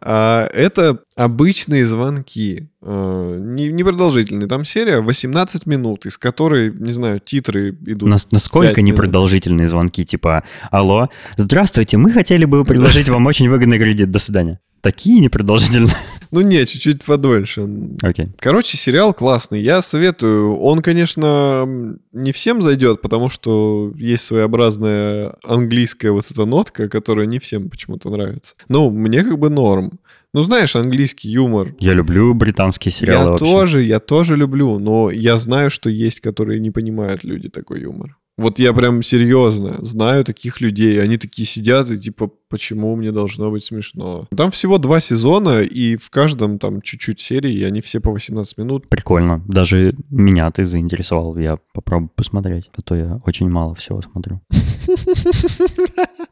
[0.02, 4.48] А, это обычные звонки, не- непродолжительные.
[4.48, 8.10] Там серия 18 минут, из которой, не знаю, титры идут.
[8.10, 14.12] Нас- насколько непродолжительные звонки, типа «Алло, здравствуйте, мы хотели бы предложить вам очень выгодный кредит,
[14.12, 14.60] до свидания».
[14.82, 15.94] Такие непродолжительные.
[16.32, 17.68] Ну не, чуть-чуть подольше.
[18.02, 18.30] Окей.
[18.40, 19.62] Короче, сериал классный.
[19.62, 20.56] Я советую.
[20.58, 27.40] Он, конечно, не всем зайдет, потому что есть своеобразная английская вот эта нотка, которая не
[27.40, 28.54] всем почему-то нравится.
[28.68, 30.00] Ну, мне как бы норм.
[30.32, 31.74] Ну, знаешь, английский юмор.
[31.80, 33.46] Я люблю британские сериалы Я вообще.
[33.46, 38.16] тоже, я тоже люблю, но я знаю, что есть, которые не понимают люди такой юмор.
[38.40, 41.02] Вот я прям серьезно знаю таких людей.
[41.04, 44.30] Они такие сидят и типа, почему мне должно быть смешно?
[44.36, 48.58] Там всего два сезона, и в каждом там чуть-чуть серии, и они все по 18
[48.58, 48.88] минут.
[48.88, 49.44] Прикольно.
[49.46, 51.38] Даже меня ты заинтересовал.
[51.38, 52.70] Я попробую посмотреть.
[52.78, 54.42] А то я очень мало всего смотрю.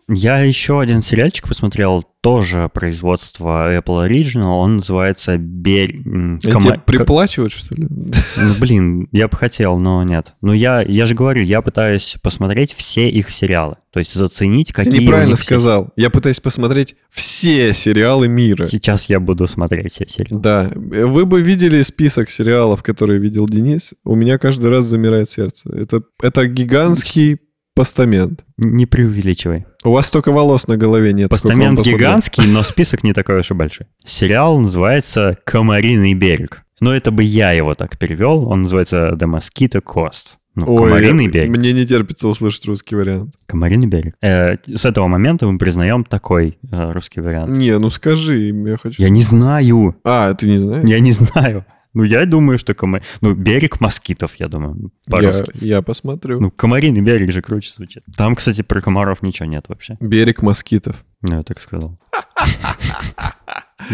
[0.09, 4.57] Я еще один сериальчик посмотрел, тоже производство Apple Original.
[4.57, 7.87] Он называется Они кома- тебе приплачивают, что ли?
[7.89, 10.33] Ну, блин, я бы хотел, но нет.
[10.41, 13.77] Ну, я, я же говорю, я пытаюсь посмотреть все их сериалы.
[13.93, 15.93] То есть заценить, Ты какие у неправильно сказал.
[15.95, 18.65] Я пытаюсь посмотреть все сериалы мира.
[18.65, 20.41] Сейчас я буду смотреть все сериалы.
[20.41, 23.93] Да, вы бы видели список сериалов, которые видел Денис.
[24.03, 25.69] У меня каждый раз замирает сердце.
[25.73, 27.39] Это, это гигантский
[27.77, 28.43] постамент.
[28.57, 29.65] Не преувеличивай.
[29.83, 31.29] У вас столько волос на голове нет.
[31.29, 33.87] Постамент гигантский, но список не такой уж и большой.
[34.03, 36.63] Сериал называется «Комариный берег».
[36.79, 38.47] Но это бы я его так перевел.
[38.49, 40.37] Он называется «The Mosquito Coast».
[40.55, 41.49] Ну, Ой, «Комариный я- берег».
[41.49, 43.35] мне не терпится услышать русский вариант.
[43.45, 44.15] «Комариный берег».
[44.23, 47.49] Э, с этого момента мы признаем такой э, русский вариант.
[47.49, 49.01] Не, ну скажи, я хочу...
[49.01, 49.95] Я не знаю.
[50.03, 50.87] А, ты не знаешь?
[50.87, 51.63] Я не знаю.
[51.97, 53.01] Ну, я думаю, что комар...
[53.21, 55.51] Ну, берег москитов, я думаю, Я, по-русски.
[55.61, 56.39] я посмотрю.
[56.39, 58.03] Ну, комариный берег же круче звучит.
[58.15, 59.97] Там, кстати, про комаров ничего нет вообще.
[59.99, 61.03] Берег москитов.
[61.23, 61.97] Ну, я так сказал.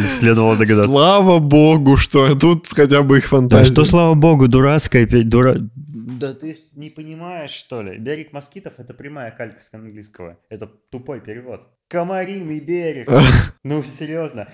[0.10, 0.84] Следовало догадаться.
[0.84, 3.72] Слава богу, что тут хотя бы их Да фантазия.
[3.72, 5.56] что, слава богу, дурацкая дура...
[5.58, 7.98] Да ты не понимаешь, что ли?
[8.00, 10.38] Берег москитов— это прямая калька с английского.
[10.50, 11.62] Это тупой перевод.
[11.88, 13.08] Комариный берег.
[13.64, 14.50] Ну, серьезно.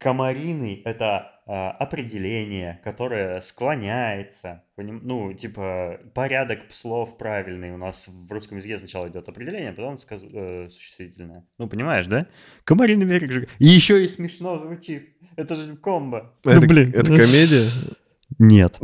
[0.00, 4.62] Комариный— это а, определение, которое склоняется.
[4.78, 7.72] Ну, типа, порядок слов правильный.
[7.72, 11.44] У нас в русском языке сначала идет определение, а потом сказ- э, существительное.
[11.58, 12.26] Ну, понимаешь, да?
[12.64, 13.48] Комариный берег же...
[13.58, 15.10] И еще и смешно звучит.
[15.36, 16.32] Это же комбо.
[16.44, 16.92] Это, ну, блин.
[16.94, 17.68] это комедия?
[18.38, 18.78] Нет.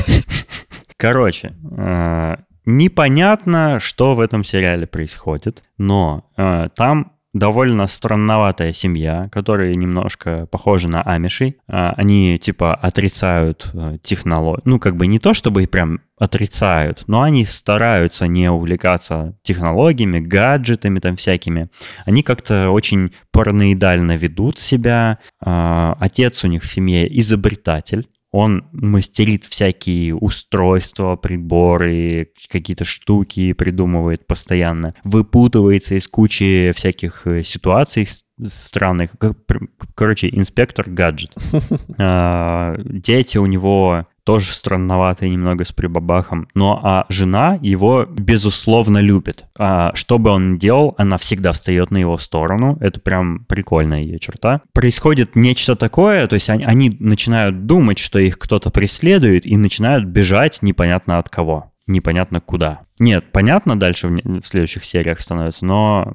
[0.96, 9.74] Короче, э, непонятно, что в этом сериале происходит, но э, там довольно странноватая семья, которая
[9.74, 11.56] немножко похожа на амишей.
[11.68, 13.72] Э, Они типа отрицают
[14.02, 14.62] технологии.
[14.64, 20.98] Ну, как бы не то, чтобы прям отрицают, но они стараются не увлекаться технологиями, гаджетами
[20.98, 21.70] там всякими.
[22.04, 25.18] Они как-то очень параноидально ведут себя.
[25.44, 28.06] Э, Отец у них в семье изобретатель.
[28.32, 38.06] Он мастерит всякие устройства, приборы, какие-то штуки придумывает постоянно, выпутывается из кучи всяких э, ситуаций
[38.46, 39.10] странных.
[39.94, 41.32] Короче, инспектор гаджет.
[41.98, 46.46] А, Дети у него тоже странноватые немного с прибабахом.
[46.54, 49.46] Но а жена его, безусловно, любит.
[49.58, 52.78] А, что бы он ни делал, она всегда встает на его сторону.
[52.80, 54.60] Это прям прикольная ее черта.
[54.72, 60.04] Происходит нечто такое, то есть они, они начинают думать, что их кто-то преследует, и начинают
[60.04, 61.72] бежать непонятно от кого.
[61.88, 62.82] Непонятно куда.
[63.00, 66.14] Нет, понятно дальше в, в следующих сериях становится, но,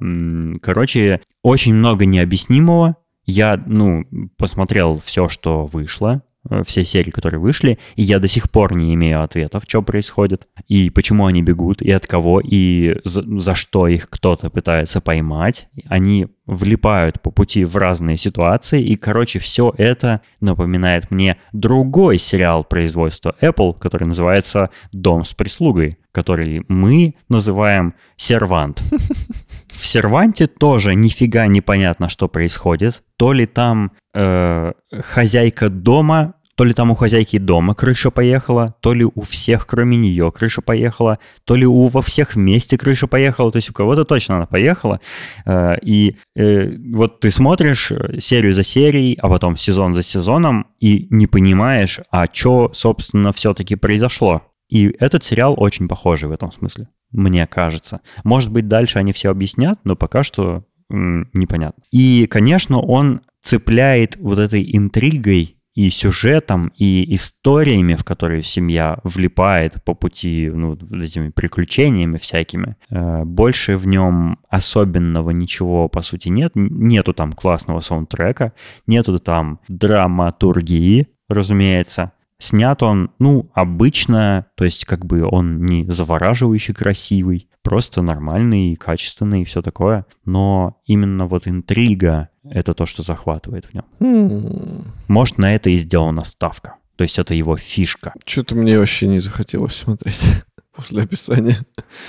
[0.61, 2.95] короче, очень много необъяснимого.
[3.26, 4.05] Я, ну,
[4.38, 6.22] посмотрел все, что вышло,
[6.65, 10.89] все серии, которые вышли, и я до сих пор не имею ответов, что происходит, и
[10.89, 15.67] почему они бегут, и от кого, и за, за что их кто-то пытается поймать.
[15.87, 22.63] Они влипают по пути в разные ситуации, и, короче, все это напоминает мне другой сериал
[22.63, 28.83] производства Apple, который называется «Дом с прислугой», который мы называем «Сервант».
[29.76, 33.03] В серванте тоже нифига непонятно, что происходит.
[33.17, 34.71] То ли там э,
[35.01, 39.97] хозяйка дома, то ли там у хозяйки дома крыша поехала, то ли у всех, кроме
[39.97, 44.05] нее, крыша поехала, то ли у во всех вместе крыша поехала, то есть у кого-то
[44.05, 45.01] точно она поехала.
[45.45, 50.67] Э, и э, вот ты смотришь э, серию за серией, а потом сезон за сезоном,
[50.80, 54.41] и не понимаешь, а что, собственно, все-таки произошло.
[54.70, 58.01] И этот сериал очень похожий в этом смысле, мне кажется.
[58.24, 61.84] Может быть, дальше они все объяснят, но пока что непонятно.
[61.91, 69.84] И, конечно, он цепляет вот этой интригой и сюжетом, и историями, в которые семья влипает
[69.84, 72.78] по пути, ну, этими приключениями всякими.
[72.89, 76.53] Э, Больше в нем особенного ничего, по сути, нет.
[76.55, 78.53] Нету там классного саундтрека,
[78.88, 82.13] нету там драматургии, разумеется.
[82.38, 89.41] Снят он, ну, обычно, то есть как бы он не завораживающий красивый, просто нормальный, качественный
[89.41, 90.05] и все такое.
[90.25, 93.86] Но именно вот интрига, это то, что захватывает в нем.
[93.99, 96.75] Хм, Может, на это и сделана ставка.
[96.97, 98.13] То есть это его фишка.
[98.25, 100.21] Что-то мне вообще не захотелось смотреть
[100.75, 101.57] после описания.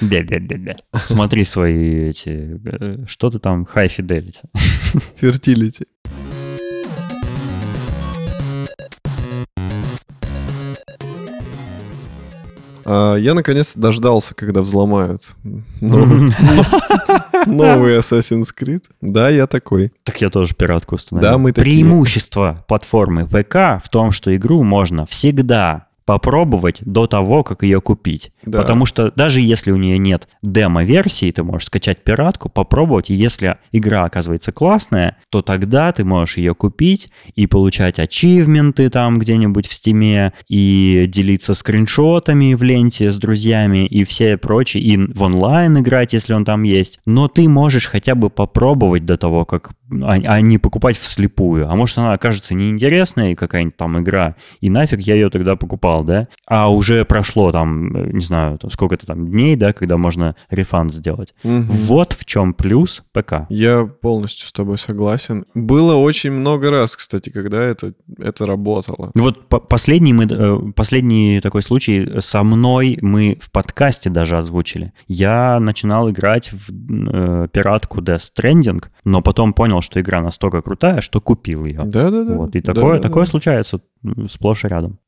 [0.01, 0.77] Бе-бе-бе-бе.
[0.95, 2.61] Смотри свои эти...
[2.65, 3.63] э, Что ты там?
[3.75, 4.45] High Fidelity.
[5.17, 5.87] Фертилити.
[12.87, 15.35] Я наконец-то дождался, когда взломают
[15.81, 16.31] новый
[17.99, 18.85] Assassin's Creed.
[19.01, 19.93] Да, я такой.
[20.05, 21.31] Так я тоже пиратку установил.
[21.31, 21.77] Да, мы такие.
[21.77, 28.31] Преимущество платформы ПК в том, что игру можно всегда попробовать до того, как ее купить.
[28.47, 28.63] Да.
[28.63, 33.59] Потому что даже если у нее нет демо-версии, ты можешь скачать пиратку, попробовать, и если
[33.73, 39.73] игра оказывается классная, то тогда ты можешь ее купить и получать ачивменты там где-нибудь в
[39.73, 45.79] Steam е, и делиться скриншотами в ленте с друзьями, и все прочее, и в онлайн
[45.79, 47.01] играть, если он там есть.
[47.05, 49.73] Но ты можешь хотя бы попробовать до того, как
[50.03, 51.71] а, а не покупать вслепую.
[51.71, 56.29] А может, она окажется неинтересной, какая-нибудь там игра, и нафиг я ее тогда покупал, да?
[56.47, 61.35] А уже прошло там, не знаю, там сколько-то там дней, да, когда можно refund сделать.
[61.43, 61.67] Мгм.
[61.69, 63.47] Вот в чем плюс ПК.
[63.49, 65.45] Я полностью с тобой согласен.
[65.55, 69.11] Было очень много раз, кстати, когда это, это работало.
[69.15, 74.39] Ну Вот по- последний, мы, э, последний такой случай со мной мы в подкасте даже
[74.39, 74.93] озвучили.
[75.09, 81.01] Я начинал играть в э, пиратку Death Stranding, но потом понял, что игра настолько крутая,
[81.01, 81.83] что купил ее.
[81.85, 82.35] Да-да-да.
[82.35, 83.81] Вот, и такое, такое случается
[84.29, 84.99] сплошь и рядом.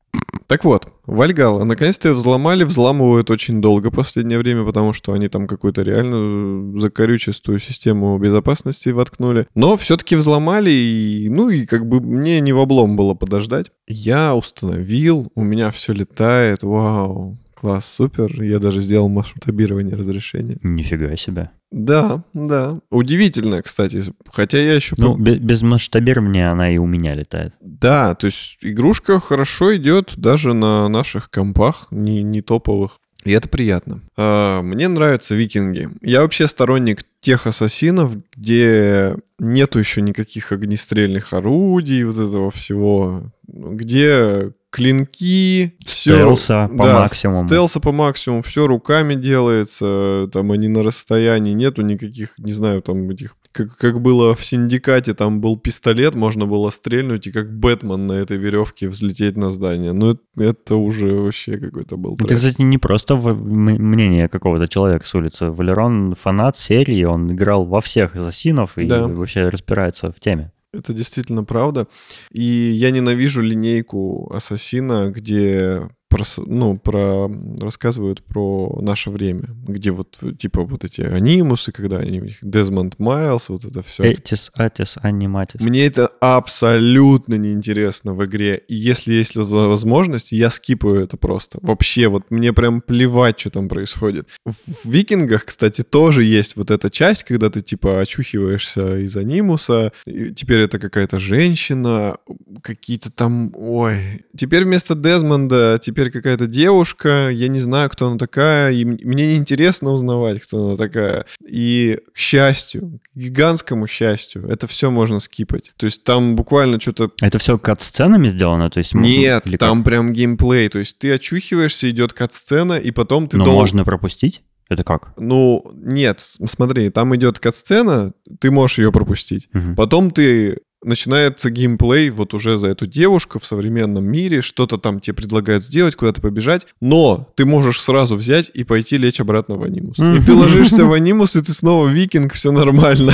[0.47, 5.27] Так вот, Вальгала, наконец-то ее взломали, взламывают очень долго в последнее время, потому что они
[5.27, 9.47] там какую-то реально закорючистую систему безопасности воткнули.
[9.55, 13.71] Но все-таки взломали, и, ну и как бы мне не в облом было подождать.
[13.87, 18.41] Я установил, у меня все летает, вау, класс, супер.
[18.41, 20.57] Я даже сделал масштабирование разрешения.
[20.61, 21.49] Нифига себе.
[21.71, 22.79] Да, да.
[22.89, 24.03] Удивительно, кстати.
[24.31, 24.95] Хотя я еще...
[24.97, 27.53] Ну, бе- без масштабирования она и у меня летает.
[27.61, 32.99] Да, то есть игрушка хорошо идет даже на наших компах, не, не топовых.
[33.25, 34.01] И это приятно.
[34.17, 35.89] А, мне нравятся викинги.
[36.01, 44.51] Я вообще сторонник тех ассасинов, где нету еще никаких огнестрельных орудий, вот этого всего, где
[44.69, 47.47] клинки, все, Стелса по максимуму.
[47.47, 53.09] Стелса по максимуму, все руками делается, там они на расстоянии, нету никаких, не знаю, там
[53.09, 58.07] этих как, как было в Синдикате, там был пистолет, можно было стрельнуть и как Бэтмен
[58.07, 59.91] на этой веревке взлететь на здание.
[59.93, 62.37] Ну, это, это уже вообще какой-то был Это, трэш.
[62.37, 65.47] кстати, не просто мнение какого-то человека с улицы.
[65.51, 69.07] Валерон фанат серии, он играл во всех ассасинов и Да.
[69.07, 70.51] вообще разбирается в теме.
[70.71, 71.87] Это действительно правда.
[72.31, 77.29] И я ненавижу линейку Ассасина, где прос- ну, про,
[77.59, 83.65] рассказывают про наше время, где вот типа вот эти анимусы, когда они, Дезмонд Майлз, вот
[83.65, 84.03] это все.
[84.03, 85.61] Этис, атис, аниматис.
[85.61, 88.61] Мне это абсолютно неинтересно в игре.
[88.67, 91.59] И если есть возможность, я скипаю это просто.
[91.61, 94.27] Вообще, вот мне прям плевать, что там происходит.
[94.45, 99.91] В в Викингах, кстати, тоже есть вот эта часть, когда ты типа очухиваешься из анимуса.
[100.05, 102.17] и теперь это какая-то женщина,
[102.61, 103.51] какие-то там...
[103.55, 103.95] Ой.
[104.35, 107.29] Теперь вместо Дезмонда теперь какая-то девушка.
[107.29, 108.71] Я не знаю, кто она такая.
[108.71, 111.25] И мне неинтересно узнавать, кто она такая.
[111.47, 115.73] И, к счастью, к гигантскому счастью, это все можно скипать.
[115.75, 118.69] То есть там буквально что-то Это все кат-сценами сделано?
[118.69, 119.85] То есть, нет, или там как?
[119.87, 120.69] прям геймплей.
[120.69, 124.41] То есть ты очухиваешься, идет кат-сцена, и потом ты Но дол- можно пропустить?
[124.69, 125.13] Это как?
[125.17, 129.49] Ну, нет, смотри, там идет кат-сцена, ты можешь ее пропустить.
[129.51, 129.75] Мгм.
[129.75, 135.15] Потом ты начинается геймплей вот уже за эту девушку в современном мире, что-то там тебе
[135.15, 139.99] предлагают сделать, куда-то побежать, но ты можешь сразу взять и пойти лечь обратно в анимус.
[139.99, 143.13] И ты ложишься в анимус, и ты снова викинг, все нормально.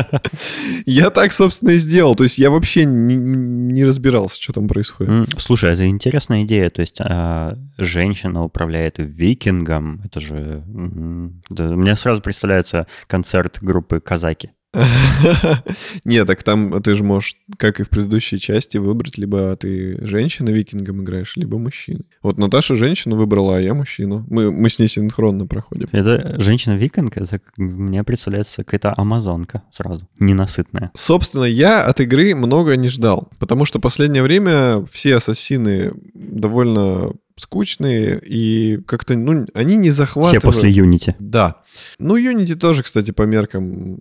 [0.86, 2.14] Я так, собственно, и сделал.
[2.14, 5.28] То есть я вообще не, разбирался, что там происходит.
[5.38, 6.70] Слушай, это интересная идея.
[6.70, 10.02] То есть а, женщина управляет викингом.
[10.04, 10.62] Это же...
[10.66, 14.50] мне сразу представляется концерт группы «Казаки».
[16.04, 20.50] Нет, так там ты же можешь, как и в предыдущей части, выбрать либо ты женщина
[20.50, 22.00] викингом играешь, либо мужчина.
[22.22, 24.26] Вот Наташа женщину выбрала, а я мужчину.
[24.30, 25.88] Мы, мы с ней синхронно проходим.
[25.92, 30.90] Это женщина-викинг, это мне представляется какая-то амазонка сразу, ненасытная.
[30.94, 38.20] Собственно, я от игры много не ждал, потому что последнее время все ассасины довольно скучные
[38.24, 40.42] и как-то, ну, они не Все захватывают.
[40.42, 41.14] после Unity.
[41.18, 41.61] Да.
[41.98, 43.98] Ну, Unity тоже, кстати, по меркам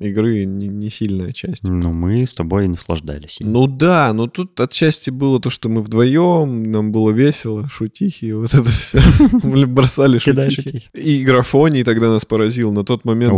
[0.00, 1.64] игры не, не сильная часть.
[1.64, 3.38] Ну, мы с тобой наслаждались.
[3.40, 8.54] Ну да, но тут отчасти было то, что мы вдвоем, нам было весело, шутихи, вот
[8.54, 9.00] это все.
[9.42, 10.84] Мы бросали шутихи.
[10.94, 12.72] И графоний тогда нас поразил.
[12.72, 13.34] На тот момент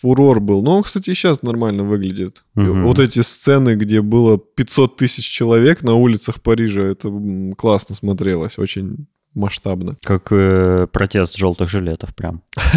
[0.00, 0.62] фурор был.
[0.62, 2.44] Но он, кстати, сейчас нормально выглядит.
[2.54, 7.10] Вот эти сцены, где было 500 тысяч человек на улицах Парижа, это
[7.56, 9.96] классно смотрелось, очень масштабно.
[10.04, 12.42] Как э, протест желтых жилетов прям.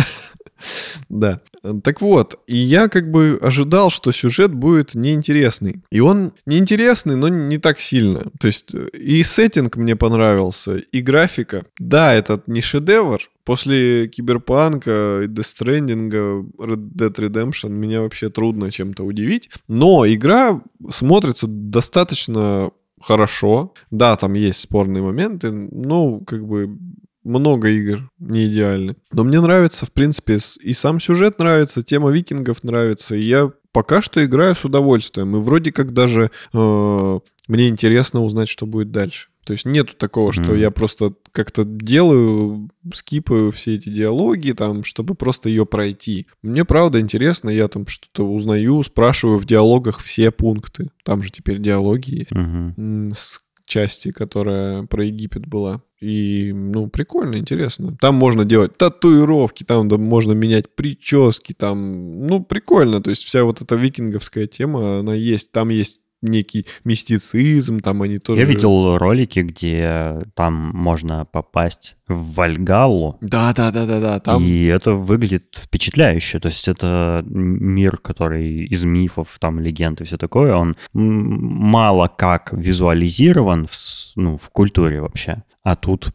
[1.10, 1.42] Да.
[1.84, 5.82] Так вот, и я как бы ожидал, что сюжет будет неинтересный.
[5.92, 8.24] И он неинтересный, но не так сильно.
[8.40, 11.66] То есть э, и сеттинг мне понравился, и графика.
[11.80, 13.20] Да, этот не шедевр.
[13.46, 16.10] После Киберпанка, и Stranding,
[16.58, 19.50] Red Dead Redemption меня вообще трудно чем-то удивить.
[19.68, 22.72] Но игра смотрится достаточно
[23.04, 23.74] хорошо.
[23.92, 26.78] Да, там есть спорные моменты, но как бы
[27.24, 28.96] много игр не идеальны.
[29.12, 34.02] Но мне нравится, в принципе, и сам сюжет нравится, тема викингов нравится, и я пока
[34.02, 35.36] что играю с удовольствием.
[35.36, 39.30] И вроде как даже э, мне интересно узнать, что будет дальше.
[39.46, 40.56] То есть нету такого, что Мгм.
[40.56, 46.28] я просто как-то делаю, скипаю все эти диалоги, там, чтобы просто ее пройти.
[46.42, 50.90] Мне правда интересно, я там что-то узнаю, спрашиваю в диалогах все пункты.
[51.04, 55.82] Там же теперь диалоги есть м, с части, которая про Египет была.
[56.02, 57.96] И, ну, прикольно, интересно.
[58.02, 63.02] Там можно делать татуировки, там да, можно менять прически, там, ну, прикольно.
[63.02, 65.54] То есть вся вот эта викинговская тема, она есть.
[65.54, 68.42] Там есть некий мистицизм, там они тоже...
[68.42, 74.20] Я видел ролики, где там можно попасть в Вальгаллу, Да, да, да, да, да.
[74.20, 76.40] Там и это выглядит впечатляюще.
[76.40, 82.52] То есть это мир, который из мифов, там, легенд и все такое, он мало как
[82.52, 83.76] визуализирован в,
[84.16, 85.44] ну, в культуре вообще.
[85.64, 86.12] А тут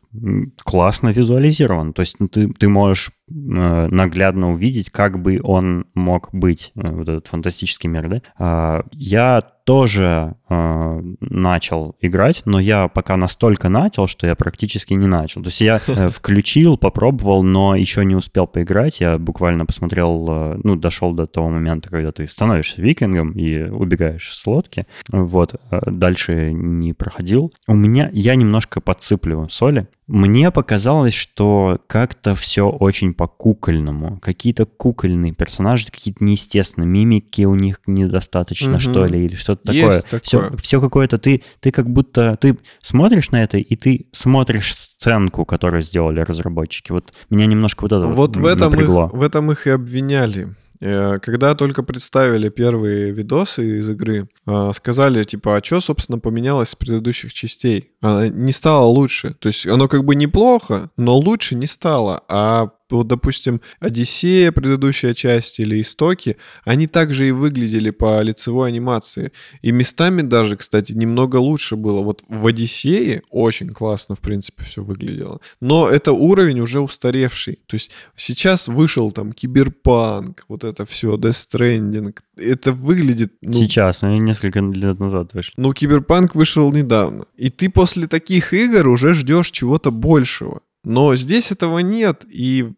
[0.63, 1.95] классно визуализирован.
[1.95, 6.91] То есть ну, ты, ты можешь э, наглядно увидеть, как бы он мог быть, э,
[6.91, 8.23] вот этот фантастический мир, да?
[8.39, 15.07] А, Я тоже э, начал играть, но я пока настолько начал, что я практически не
[15.07, 15.43] начал.
[15.43, 19.01] То есть я э, включил, попробовал, но еще не успел поиграть.
[19.01, 24.35] Я буквально посмотрел, э, ну, дошел до того момента, когда ты становишься викингом и убегаешь
[24.35, 24.87] с лодки.
[25.13, 27.53] Вот, э, дальше не проходил.
[27.67, 29.87] У меня, я немножко подсыплю соли.
[30.09, 34.19] Мне показалось, что как-то все очень по-кукольному.
[34.21, 36.89] Какие-то кукольные персонажи, какие-то неестественные.
[36.89, 38.81] Мимики у них недостаточно, Мгм.
[38.81, 40.21] что ли, или что-то Есть такое.
[40.21, 40.21] такое.
[40.51, 45.45] Все, все какое-то ты, ты как будто ты смотришь на это и ты смотришь сценку,
[45.45, 46.91] которую сделали разработчики.
[46.91, 49.07] Вот меня немножко вот это Вот в этом, напрягло.
[49.07, 50.55] их, в этом их и обвиняли.
[50.81, 56.71] Э, Когда только представили первые видосы из игры, э, сказали, типа, а что, собственно, поменялось
[56.71, 57.93] с предыдущих частей?
[58.01, 59.35] Она не стало лучше.
[59.39, 62.23] То есть оно как бы неплохо, но лучше не стало.
[62.29, 69.33] А вот, допустим, Одиссея, предыдущая часть, или Истоки, они также и выглядели по лицевой анимации.
[69.63, 72.03] И местами даже, кстати, немного лучше было.
[72.03, 75.41] Вот в Одиссее очень классно, в принципе, все выглядело.
[75.61, 77.59] Но это уровень уже устаревший.
[77.67, 82.15] То есть сейчас вышел там Киберпанк, вот это все, Death Stranding.
[82.37, 83.33] Это выглядит...
[83.43, 85.55] Ну, Сейчас, ну, несколько лет назад вышли.
[85.57, 87.25] ну, Киберпанк вышел недавно.
[87.37, 90.61] И ты после таких игр уже ждешь чего-то большего.
[90.89, 92.71] Но здесь этого нет, и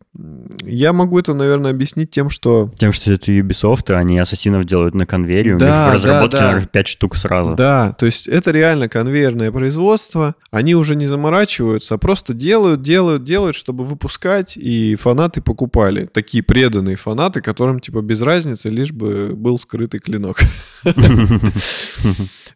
[0.65, 2.71] я могу это, наверное, объяснить тем, что...
[2.77, 5.95] Тем, что это Ubisoft, и они ассасинов делают на конвейере, у Да, них в да,
[5.95, 6.47] разработке, да.
[6.49, 7.55] наверное, 5 штук сразу.
[7.55, 10.35] Да, то есть это реально конвейерное производство.
[10.51, 16.07] Они уже не заморачиваются, а просто делают, делают, делают, чтобы выпускать, и фанаты покупали.
[16.07, 20.41] Такие преданные фанаты, которым типа без разницы, лишь бы был скрытый клинок.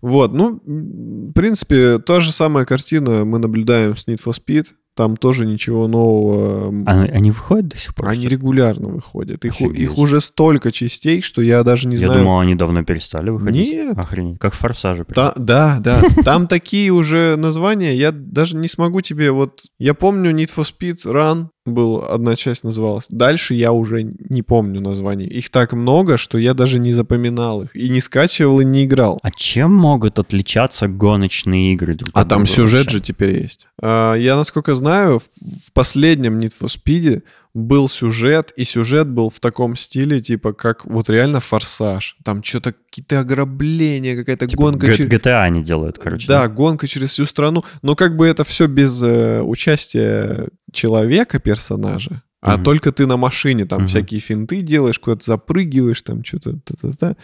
[0.01, 4.67] Вот, ну, в принципе, та же самая картина мы наблюдаем с Need for Speed.
[4.97, 6.73] Там тоже ничего нового.
[6.87, 8.09] А Они выходят до сих пор?
[8.11, 9.45] Они что регулярно выходят.
[9.45, 9.79] Их, Офигеть.
[9.81, 12.21] их уже столько частей, что я даже не Я знаю.
[12.23, 13.73] думал, они давно перестали выходить.
[13.73, 13.99] Нет.
[13.99, 14.39] Охренеть.
[14.39, 15.05] Как форсажи.
[15.05, 16.01] Та- да, да.
[16.25, 19.63] Там такие уже названия, я даже не смогу тебе вот...
[19.79, 23.07] Я помню Need for Speed Run, был, одна часть называлась.
[23.09, 25.27] Дальше я уже не помню названий.
[25.27, 27.75] Их так много, что я даже не запоминал их.
[27.75, 29.19] И не скачивал, и не играл.
[29.23, 32.99] А чем могут отличаться гоночные игры друг А там сюжет вообще?
[32.99, 33.67] же теперь есть.
[33.81, 35.31] А, Я, насколько знаю, в-
[35.69, 37.23] в последнем Need for Speed
[37.55, 42.17] был сюжет, и сюжет был в таком стиле, типа, как вот реально форсаж.
[42.25, 44.87] Там что-то какие-то ограбления, какая-то Типа гонка.
[44.89, 46.27] Г- чер- GTA они делают, короче.
[46.27, 47.65] Да, гонка через всю страну.
[47.83, 52.23] Но как бы это все без э, участия человека, персонажа.
[52.45, 52.65] А Мгм.
[52.65, 53.89] только ты на машине там Мгм.
[53.89, 56.59] всякие финты делаешь, куда-то запрыгиваешь, там что-то.
[56.65, 57.17] та-та-та.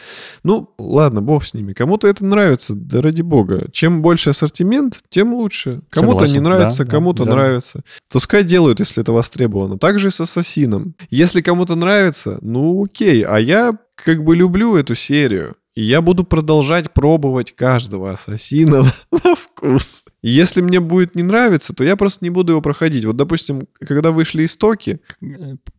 [0.45, 1.75] Ну, ладно, бог с ними.
[1.75, 3.67] Кому-то это нравится, да ради бога.
[3.71, 5.83] Чем больше ассортимент, тем лучше.
[5.91, 7.33] Кому-то не нравится, да, кому-то да.
[7.33, 7.83] нравится.
[8.11, 9.79] Пускай делают, если это востребовано.
[9.79, 10.95] Также и с Ассасином.
[11.11, 13.23] Если кому-то нравится, ну окей.
[13.23, 15.55] А я как бы люблю эту серию.
[15.75, 20.05] И я буду продолжать пробовать каждого ассасина на вкус.
[20.23, 23.05] И если мне будет не нравиться, то я просто не буду его проходить.
[23.05, 25.01] Вот, допустим, когда вышли истоки...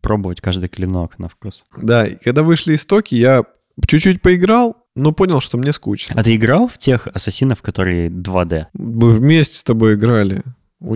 [0.00, 1.64] Пробовать каждый клинок на вкус.
[1.76, 3.44] Да, и когда вышли истоки, я
[3.86, 6.14] чуть-чуть поиграл, но понял, что мне скучно.
[6.18, 8.66] А ты играл в тех ассасинов, которые 2D?
[8.72, 10.42] Мы вместе с тобой играли.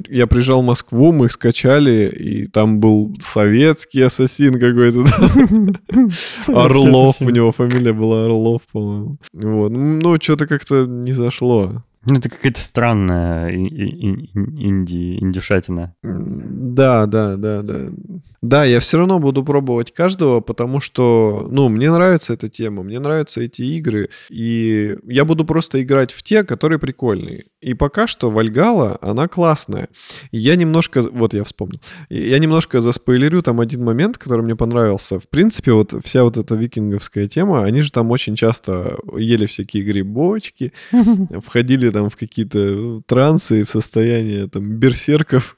[0.09, 5.05] Я приезжал в Москву, мы их скачали, и там был советский ассасин какой-то.
[6.49, 9.18] Орлов, у него фамилия была Орлов, по-моему.
[9.32, 9.70] Вот.
[9.70, 11.84] Ну, что-то как-то не зашло.
[12.09, 15.95] Ну, это какая-то странная инди, индюшатина.
[16.03, 17.89] Да, да, да, да.
[18.47, 23.01] Да, я все равно буду пробовать каждого, потому что, ну, мне нравится эта тема, мне
[23.01, 27.47] нравятся эти игры, и я буду просто играть в те, которые прикольные.
[27.61, 29.88] И пока что Вальгала, она классная.
[30.30, 35.18] И я немножко, вот я вспомнил, я немножко заспойлерю там один момент, который мне понравился.
[35.18, 39.82] В принципе, вот вся вот эта викинговская тема, они же там очень часто ели всякие
[39.82, 40.72] грибочки,
[41.44, 45.57] входили там в какие-то трансы в состояние там берсерков.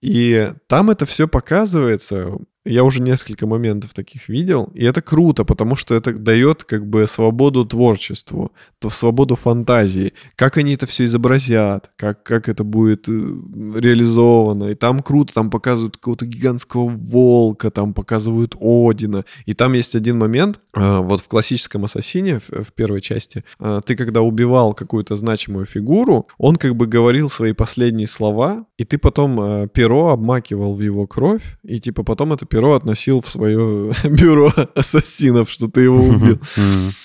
[0.00, 2.36] И там это все показывается
[2.70, 7.06] я уже несколько моментов таких видел, и это круто, потому что это дает как бы
[7.06, 13.12] свободу творчеству, то свободу фантазии, как они это все изобразят, как, как это будет э,
[13.12, 14.64] реализовано.
[14.64, 19.24] И там круто, там показывают какого-то гигантского волка, там показывают Одина.
[19.46, 23.96] И там есть один момент, э, вот в классическом Ассасине, в, первой части, э, ты
[23.96, 29.68] когда убивал какую-то значимую фигуру, он как бы говорил свои последние слова, и ты потом
[29.68, 35.50] перо обмакивал в его кровь, и типа потом это перо относил в свое бюро ассасинов,
[35.50, 36.38] что ты его убил.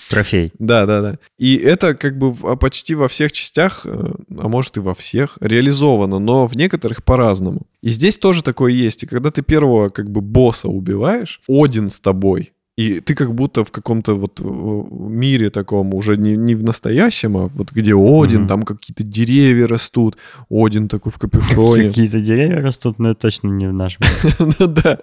[0.08, 0.52] Трофей.
[0.58, 1.18] Да, да, да.
[1.38, 5.36] И это как бы а, почти во всех частях, э, а может и во всех,
[5.40, 7.66] реализовано, но в некоторых по-разному.
[7.82, 9.02] И здесь тоже такое есть.
[9.02, 13.64] И когда ты первого как бы босса убиваешь, Один с тобой, и ты как будто
[13.64, 18.48] в каком-то вот мире таком, уже не, не в настоящем, а вот где Один, mm-hmm.
[18.48, 20.18] там какие-то деревья растут,
[20.50, 21.88] Один такой в капюшоне.
[21.88, 24.02] Какие-то деревья растут, но это точно не в нашем
[24.58, 24.98] Ну да.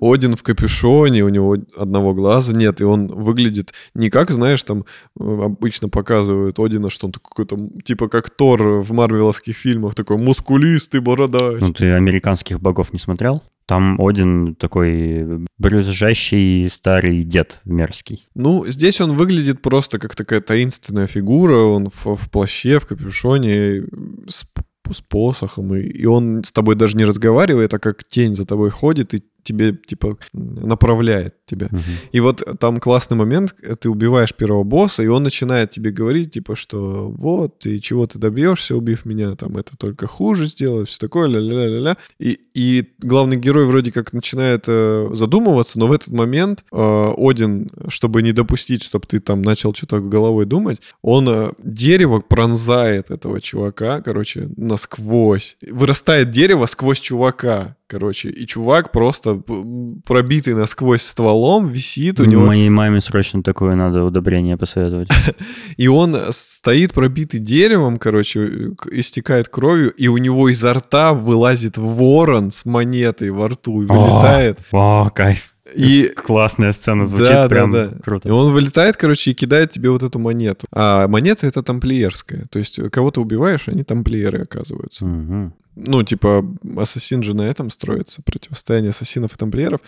[0.00, 4.86] Один в капюшоне, у него одного глаза нет, и он выглядит не как, знаешь, там
[5.20, 10.16] э, обычно показывают Одина, что он такой то типа как Тор в марвеловских фильмах, такой
[10.16, 11.60] мускулистый бородач.
[11.60, 13.42] Ну ты американских богов не смотрел?
[13.66, 18.28] Там Один такой брюзжащий старый дед мерзкий.
[18.34, 21.56] Ну, здесь он выглядит просто как такая таинственная фигура.
[21.56, 23.84] Он в, в плаще, в капюшоне,
[24.28, 24.46] с,
[24.90, 25.74] с посохом.
[25.74, 29.22] И, и он с тобой даже не разговаривает, а как тень за тобой ходит и
[29.42, 31.66] тебе, типа, направляет тебя.
[31.66, 31.82] Угу.
[32.12, 36.54] И вот там классный момент, ты убиваешь первого босса, и он начинает тебе говорить, типа,
[36.56, 41.28] что вот, и чего ты добьешься, убив меня, там, это только хуже сделает, все такое,
[41.28, 41.96] ля-ля-ля-ля.
[42.18, 47.70] И, и главный герой вроде как начинает э, задумываться, но в этот момент э, Один,
[47.88, 53.40] чтобы не допустить, чтобы ты там начал что-то головой думать, он э, дерево пронзает этого
[53.40, 55.56] чувака, короче, насквозь.
[55.62, 58.30] Вырастает дерево сквозь чувака короче.
[58.30, 59.40] И чувак просто
[60.04, 61.02] пробитый насквозь
[61.34, 62.46] стволом висит у него.
[62.46, 65.08] Моей маме срочно такое надо удобрение посоветовать.
[65.76, 72.50] И он стоит пробитый деревом, короче, истекает кровью, и у него изо рта вылазит ворон
[72.50, 74.58] с монетой во рту и вылетает.
[74.72, 75.54] О, кайф.
[75.74, 77.98] И классная сцена звучит да, прям да, да.
[78.02, 78.28] круто.
[78.28, 80.66] И он вылетает, короче, и кидает тебе вот эту монету.
[80.70, 82.46] А монета это тамплиерская.
[82.50, 85.04] То есть кого то убиваешь, они тамплиеры оказываются.
[85.04, 86.44] Угу ну, типа,
[86.76, 89.80] ассасин же на этом строится, противостояние ассасинов и тамплиеров.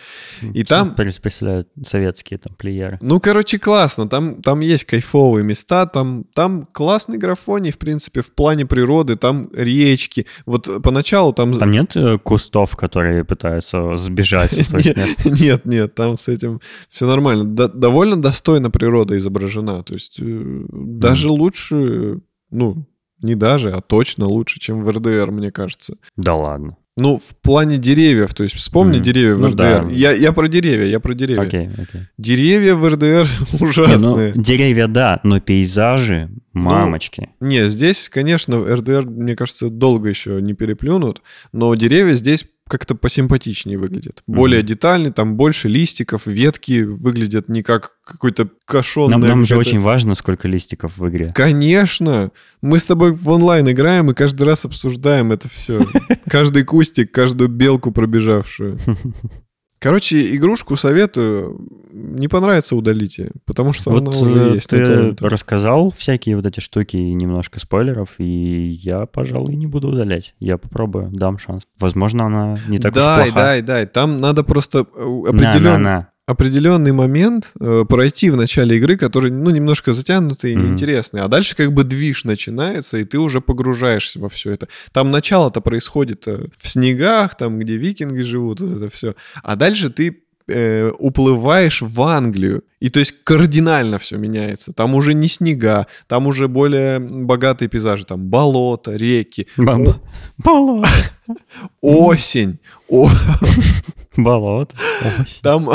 [0.53, 0.95] И там...
[0.95, 2.99] Представляют советские тамплиеры.
[3.01, 4.09] Ну, короче, классно.
[4.09, 9.49] Там, там есть кайфовые места, там, там классный графоний, в принципе, в плане природы, там
[9.53, 10.25] речки.
[10.45, 11.57] Вот поначалу там...
[11.57, 15.25] Там нет э, кустов, которые пытаются сбежать со своих мест?
[15.25, 16.59] Нет, нет, там с этим
[16.89, 17.45] все нормально.
[17.45, 19.83] Довольно достойно природа изображена.
[19.83, 22.19] То есть э, даже лучше,
[22.51, 22.85] ну,
[23.21, 25.95] не даже, а точно лучше, чем в РДР, мне кажется.
[26.15, 26.77] Да ладно.
[26.99, 29.01] Ну, в плане деревьев, то есть вспомни mm.
[29.01, 29.85] деревья в ну, РДР.
[29.85, 29.91] Да.
[29.91, 31.43] Я, я про деревья, я про деревья.
[31.43, 32.01] Okay, okay.
[32.17, 33.27] Деревья в РДР
[33.59, 34.31] ужасные.
[34.31, 37.29] Не, ну, деревья, да, но пейзажи, ну, мамочки.
[37.39, 42.95] Ну, не, здесь, конечно, РДР, мне кажется, долго еще не переплюнут, но деревья здесь как-то
[42.95, 44.23] посимпатичнее выглядят.
[44.27, 44.65] Более mm-hmm.
[44.65, 49.11] детальный, там больше листиков, ветки выглядят не как какой-то кошон.
[49.11, 51.31] Нам, нам же очень важно, сколько листиков в игре.
[51.33, 52.31] Конечно.
[52.61, 55.85] Мы с тобой в онлайн играем и каждый раз обсуждаем это все.
[56.27, 58.77] Каждый кустик, каждую белку пробежавшую.
[59.79, 61.59] Короче, игрушку советую.
[61.91, 64.69] Не понравится удалите, потому что вот она уже есть.
[64.69, 70.33] Ты рассказал всякие вот эти штуки и немножко спойлеров, и я, пожалуй, не буду удалять.
[70.39, 71.63] Я попробую, дам шанс.
[71.79, 73.45] Возможно, она не так дай, уж плоха.
[73.47, 73.85] Дай, дай, дай.
[73.85, 75.59] Там надо просто определенно...
[75.59, 76.09] На, на, на.
[76.27, 80.65] Определенный момент э, пройти в начале игры, который, ну, немножко затянутый и Мгм.
[80.65, 84.67] неинтересный, а дальше как бы движ начинается, и ты уже погружаешься во все это.
[84.91, 89.15] Там начало-то происходит э, в снегах, там, где викинги живут, вот это все.
[89.41, 94.73] А дальше ты э, уплываешь в Англию, и то есть кардинально все меняется.
[94.73, 100.89] Там уже не снега, там уже более богатые пейзажи, там болото, реки, Болото.
[101.81, 102.59] осень,
[104.17, 104.75] Болото.
[105.19, 105.41] Осень.
[105.41, 105.69] там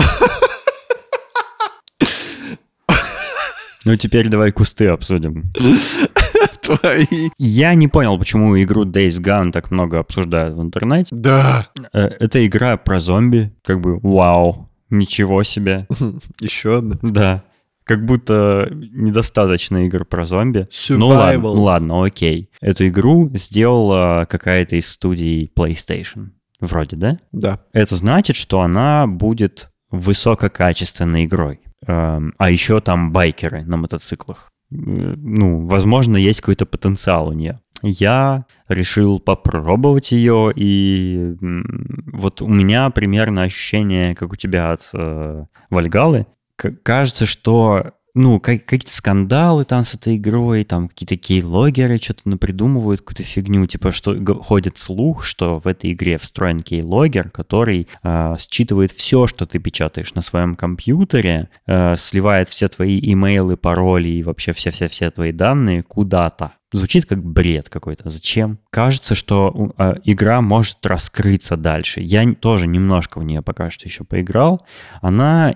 [3.84, 5.52] Ну, теперь давай кусты обсудим.
[6.62, 7.30] твои.
[7.38, 11.08] Я не понял, почему игру Days Gone так много обсуждают в интернете.
[11.14, 13.52] Да, Э, Это игра про зомби.
[13.64, 15.86] Как бы, вау, ничего себе.
[16.40, 16.98] еще одна.
[17.02, 17.44] Да.
[17.84, 20.68] Как будто недостаточно игр про зомби.
[20.88, 21.56] Ну ладно, Survival.
[21.58, 22.48] ладно, окей.
[22.60, 26.28] Эту игру сделала какая-то из студий PlayStation.
[26.60, 27.18] Вроде, да?
[27.32, 27.58] Да.
[27.72, 31.60] Это значит, что она будет высококачественной игрой.
[31.86, 34.51] Эм, А еще там байкеры на мотоциклах.
[34.72, 37.60] Ну, возможно, есть какой-то потенциал у нее.
[37.82, 45.44] Я решил попробовать ее, и вот у меня примерно ощущение, как у тебя от э,
[45.68, 46.26] Вальгалы.
[46.56, 53.00] Кажется, что ну, ка- какие-то скандалы там с этой игрой, там какие-то кейлогеры что-то напридумывают,
[53.00, 58.92] какую-то фигню, типа, что ходит слух, что в этой игре встроен кейлогер, который э, считывает
[58.92, 64.52] все, что ты печатаешь на своем компьютере, э, сливает все твои имейлы, пароли и вообще
[64.52, 66.52] все-все-все твои данные куда-то.
[66.72, 68.08] Звучит как бред какой-то.
[68.08, 68.58] Зачем?
[68.70, 72.00] Кажется, что э, игра может раскрыться дальше.
[72.00, 74.64] Я тоже немножко в нее пока что еще поиграл.
[75.02, 75.54] Она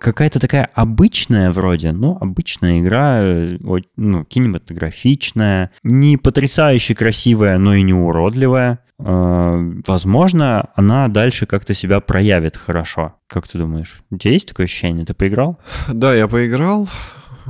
[0.00, 3.58] какая-то такая обычная вроде, ну, обычная игра, э,
[3.96, 8.80] ну, кинематографичная, не потрясающе красивая, но и не уродливая.
[8.98, 13.14] Э, Возможно, она дальше как-то себя проявит хорошо.
[13.26, 14.02] Как ты думаешь?
[14.10, 15.04] У тебя есть такое ощущение?
[15.04, 15.58] Ты поиграл?
[15.92, 16.88] Да, я поиграл.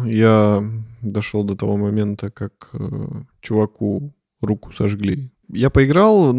[0.04, 0.62] Я
[1.12, 5.30] дошел до того момента, как э, чуваку руку сожгли.
[5.50, 6.34] Я поиграл,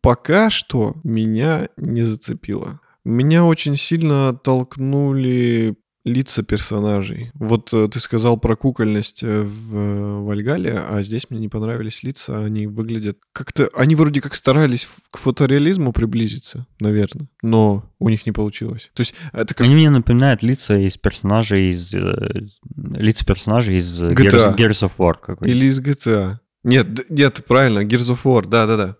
[0.00, 2.80] пока что меня не зацепило.
[3.04, 5.76] Меня очень сильно оттолкнули
[6.06, 7.32] лица персонажей.
[7.34, 12.04] Вот э, ты сказал про кукольность э, в э, Вальгале, а здесь мне не понравились
[12.04, 12.44] лица.
[12.44, 13.68] Они выглядят как-то...
[13.74, 18.90] Они вроде как старались к фотореализму приблизиться, наверное, но у них не получилось.
[18.94, 21.92] То есть это как Они мне напоминают лица из персонажей из...
[21.92, 24.54] лица персонажей из э, GTA.
[24.54, 26.36] Gears, Gears of War какой Или из GTA.
[26.62, 28.96] Нет, д- нет, правильно, Gears of War, да-да-да.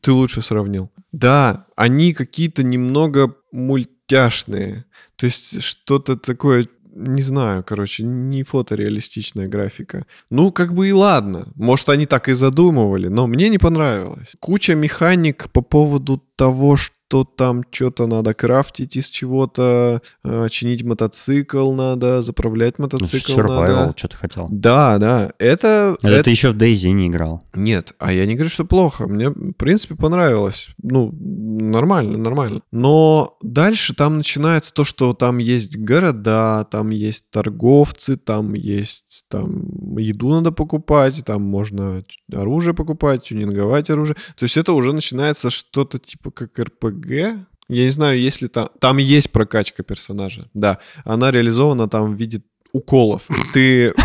[0.00, 0.92] Ты лучше сравнил.
[1.10, 4.84] Да, они какие-то немного мультяшные.
[5.22, 6.66] То есть что-то такое,
[6.96, 10.04] не знаю, короче, не фотореалистичная графика.
[10.30, 11.46] Ну, как бы и ладно.
[11.54, 14.34] Может, они так и задумывали, но мне не понравилось.
[14.40, 21.72] Куча механик по поводу того, что там что-то надо крафтить из чего-то, э, чинить мотоцикл
[21.72, 23.94] надо, заправлять Ну, мотоцикл Survival, надо.
[23.96, 24.46] что ты хотел.
[24.50, 25.96] Да, да, это...
[26.02, 27.42] Это, это- ты еще в Дейзи не играл.
[27.54, 29.06] Нет, а я не говорю, что плохо.
[29.06, 30.68] Мне, в принципе, понравилось.
[30.82, 32.62] Ну, нормально, нормально.
[32.72, 39.96] Но дальше там начинается то, что там есть города, там есть торговцы, там есть там
[39.98, 44.16] еду надо покупать, там можно оружие покупать, тюнинговать оружие.
[44.38, 47.01] То есть это уже начинается что-то типа как РПГ.
[47.06, 48.68] Я не знаю, есть ли там...
[48.80, 50.78] Там есть прокачка персонажа, да.
[51.04, 52.42] Она реализована там в виде
[52.72, 53.22] уколов.
[53.52, 53.94] Ты...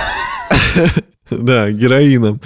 [1.29, 2.39] Да, героином.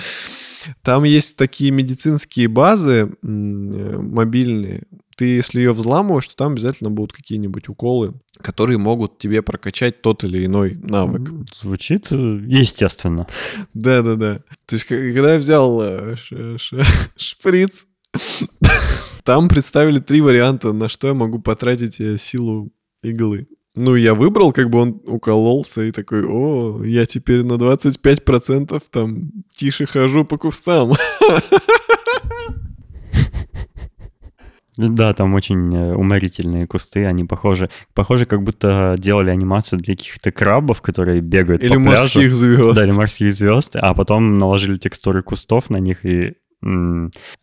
[0.82, 4.84] Там есть такие медицинские базы э, мобильные.
[5.16, 10.24] Ты, если ее взламываешь, то там обязательно будут какие-нибудь уколы, которые могут тебе прокачать тот
[10.24, 11.30] или иной навык.
[11.54, 13.28] Звучит э, естественно.
[13.74, 14.42] Да-да-да.
[14.66, 16.16] То есть, когда я взял э,
[17.16, 17.88] шприц,
[19.24, 22.72] там представили три варианта, на что я могу потратить э, силу
[23.04, 23.48] иглы.
[23.76, 29.32] Ну, я выбрал, как бы он укололся и такой, о, я теперь на 25% там
[29.56, 30.94] тише хожу по кустам.
[34.78, 40.32] Да, там очень э, уморительные кусты, они похожи, похожи, как будто делали анимацию для каких-то
[40.32, 41.90] крабов, которые бегают Или по пляжу.
[41.90, 42.76] морских звезд.
[42.76, 46.36] Да, или морских звезд, а потом наложили текстуры кустов на них, и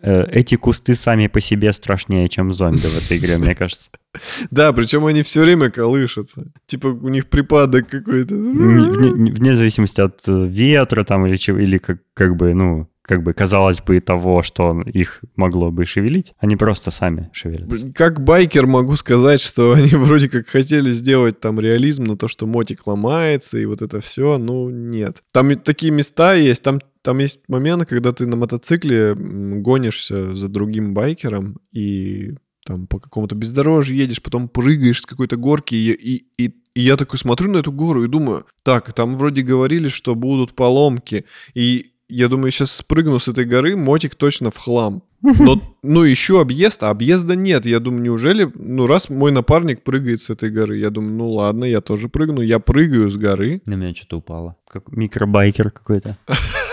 [0.01, 3.91] эти кусты сами по себе страшнее, чем зомби в этой игре, мне кажется.
[4.51, 6.51] Да, причем они все время колышутся.
[6.67, 8.35] Типа у них припадок какой-то.
[8.35, 13.33] Вне, зависимости от э, ветра там или чего, или как, как бы, ну, как бы
[13.33, 17.91] казалось бы того, что их могло бы шевелить, они просто сами шевелятся.
[17.95, 22.47] Как байкер могу сказать, что они вроде как хотели сделать там реализм на то, что
[22.47, 25.23] мотик ломается и вот это все, ну нет.
[25.33, 30.93] Там такие места есть, там, там есть моменты, когда ты на мотоцикле гонишься за другим
[30.93, 32.35] байкером, и
[32.67, 36.99] там по какому-то бездорожью едешь, потом прыгаешь с какой-то горки, и, и, и, и я
[36.99, 41.93] такой смотрю на эту гору и думаю, так, там вроде говорили, что будут поломки, и
[42.11, 45.03] я думаю, сейчас спрыгну с этой горы, мотик точно в хлам.
[45.23, 47.65] Но, ну, еще объезд, а объезда нет.
[47.65, 51.65] Я думаю, неужели, ну, раз мой напарник прыгает с этой горы, я думаю, ну, ладно,
[51.65, 52.43] я тоже прыгну.
[52.43, 53.63] Я прыгаю с горы.
[53.67, 54.57] На меня что-то упало.
[54.69, 56.19] Как микробайкер какой-то.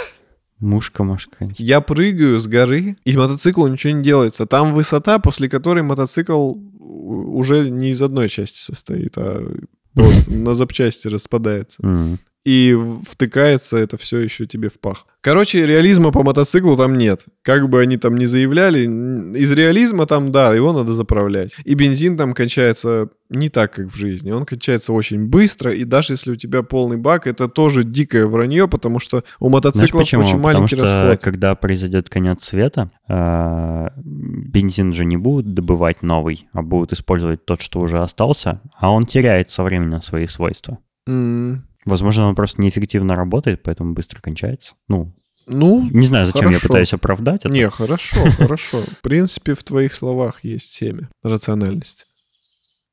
[0.60, 1.60] Мушка, может, какая-нибудь.
[1.60, 4.46] Я прыгаю с горы, и мотоциклу ничего не делается.
[4.46, 9.46] Там высота, после которой мотоцикл уже не из одной части состоит, а
[9.94, 12.20] просто на запчасти распадается.
[12.46, 12.78] И
[13.10, 15.08] втыкается это все еще тебе в пах.
[15.22, 17.26] Короче, реализма по мотоциклу там нет.
[17.42, 18.82] Как бы они там ни заявляли,
[19.36, 21.56] из реализма там, да, его надо заправлять.
[21.64, 24.30] И бензин там кончается не так, как в жизни.
[24.30, 28.68] Он кончается очень быстро, и даже если у тебя полный бак, это тоже дикое вранье,
[28.68, 29.50] потому что у
[30.04, 30.22] почему?
[30.22, 31.22] очень Потому маленький что расход.
[31.24, 37.62] когда произойдет конец света, а, бензин же не будут добывать новый, а будут использовать тот,
[37.62, 40.78] что уже остался, а он теряет со временем свои свойства.
[41.08, 44.74] М, Возможно, он просто неэффективно работает, поэтому быстро кончается.
[44.88, 45.14] Ну,
[45.48, 46.68] Ну, не знаю, зачем я Хорошо.
[46.68, 47.54] пытаюсь оправдать это.
[47.54, 48.80] не, хорошо, хорошо.
[48.82, 52.06] В принципе, в твоих словах есть семя рациональности.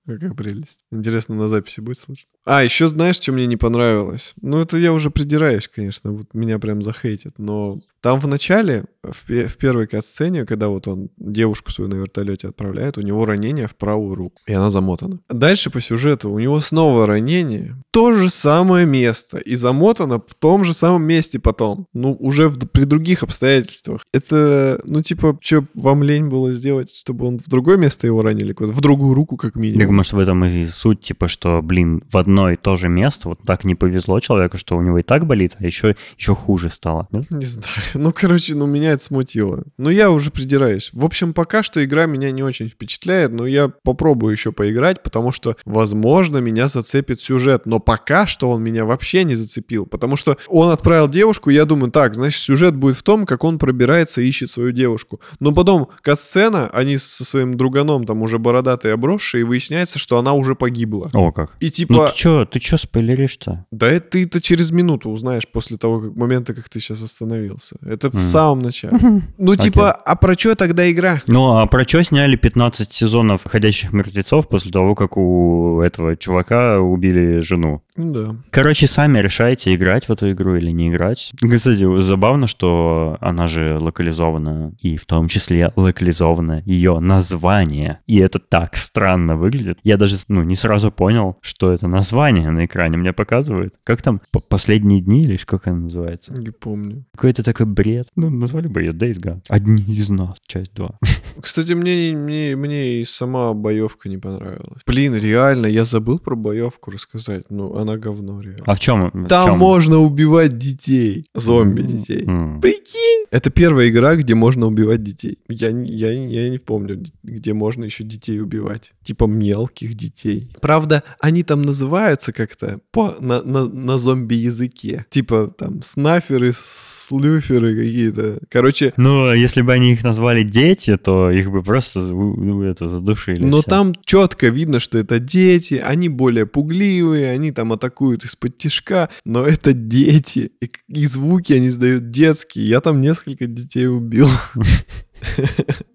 [0.06, 0.80] Какая прелесть.
[0.90, 2.28] Интересно, на записи будет слышно.
[2.44, 4.34] А, еще знаешь, что мне не понравилось?
[4.42, 6.12] Ну, это я уже придираюсь, конечно.
[6.12, 7.38] Вот меня прям захейтят.
[7.38, 12.48] Но там в начале, в, в первой кат-сцене, когда вот он девушку свою на вертолете
[12.48, 14.36] отправляет, у него ранение в правую руку.
[14.46, 15.20] И она замотана.
[15.28, 17.76] Дальше по сюжету у него снова ранение.
[17.90, 19.38] То же самое место.
[19.38, 21.86] И замотано в том же самом месте потом.
[21.94, 24.04] Ну, уже в- при других обстоятельствах.
[24.12, 28.54] Это, ну, типа, что вам лень было сделать, чтобы он в другое место его ранили?
[28.58, 29.96] В другую руку, как Так, минимум.
[29.96, 33.40] может, в этом и суть, типа, что, блин, в одно и то же место вот
[33.46, 37.08] так не повезло человеку, что у него и так болит, а еще, еще хуже стало.
[37.10, 37.24] да?
[37.30, 37.66] Не знаю.
[38.02, 39.64] Ну, короче, ну, меня это смутило.
[39.78, 40.90] Но я уже придираюсь.
[40.92, 45.32] В общем, пока что игра меня не очень впечатляет, но я попробую еще поиграть, потому
[45.32, 47.66] что, возможно, меня зацепит сюжет.
[47.66, 51.64] Но пока что он меня вообще не зацепил, потому что он отправил девушку, и я
[51.64, 55.20] думаю, так, значит, сюжет будет в том, как он пробирается и ищет свою девушку.
[55.40, 60.32] Но потом касцена, они со своим друганом там уже бородатые обросшие, и выясняется, что она
[60.32, 61.10] уже погибла.
[61.14, 61.56] О, как.
[61.60, 62.08] И Ну типа...
[62.08, 63.66] ты чё, ты чё спойлеришь-то?
[63.70, 67.76] Да это ты это через минуту узнаешь после того как, момента, как ты сейчас остановился.
[67.84, 68.98] Это в самом начале.
[69.38, 71.20] Ну, типа, а про что тогда игра?
[71.26, 76.78] Ну, а про чё сняли 15 сезонов «Ходящих мертвецов» после того, как у этого чувака
[76.78, 77.82] убили жену?
[77.96, 78.36] Ну да.
[78.50, 81.32] Короче, сами решайте, играть в эту игру или не играть.
[81.40, 88.00] Кстати, забавно, что она же локализована, и в том числе локализовано ее название.
[88.06, 89.78] И это так странно выглядит.
[89.82, 93.74] Я даже, ну, не сразу понял, что это название на экране мне показывает.
[93.84, 96.32] Как там, «По- «Последние дни» или как она называется?
[96.36, 97.04] Не помню.
[97.14, 98.08] Какой-то такой бред.
[98.16, 99.42] Ну, назвали бы ее Days Gone.
[99.48, 100.98] Одни из нас, часть 2.
[101.42, 104.82] Кстати, мне, мне, мне и сама боевка не понравилась.
[104.86, 107.44] Блин, реально, я забыл про боевку рассказать.
[107.50, 108.62] Ну, она говно, реально.
[108.66, 109.26] А в чем?
[109.28, 111.26] Там можно убивать детей.
[111.34, 112.22] Зомби детей.
[112.60, 113.26] Прикинь!
[113.30, 115.38] Это первая игра, где можно убивать детей.
[115.48, 118.92] Я, не- я, я не помню, где можно еще детей убивать.
[119.02, 120.50] Типа мелких детей.
[120.60, 125.06] Правда, они там называются как-то по, на, на, на зомби-языке.
[125.10, 128.38] Типа там снаферы, слюферы какие-то.
[128.48, 133.44] Короче, Ну, если бы они их назвали дети, то их бы просто ну, это, задушили.
[133.44, 133.70] но все.
[133.70, 139.46] там четко видно, что это дети, они более пугливые, они там атакуют из-под тишка, но
[139.46, 140.52] это дети.
[140.60, 142.68] И, и звуки они издают детские.
[142.68, 144.28] Я там несколько детей убил.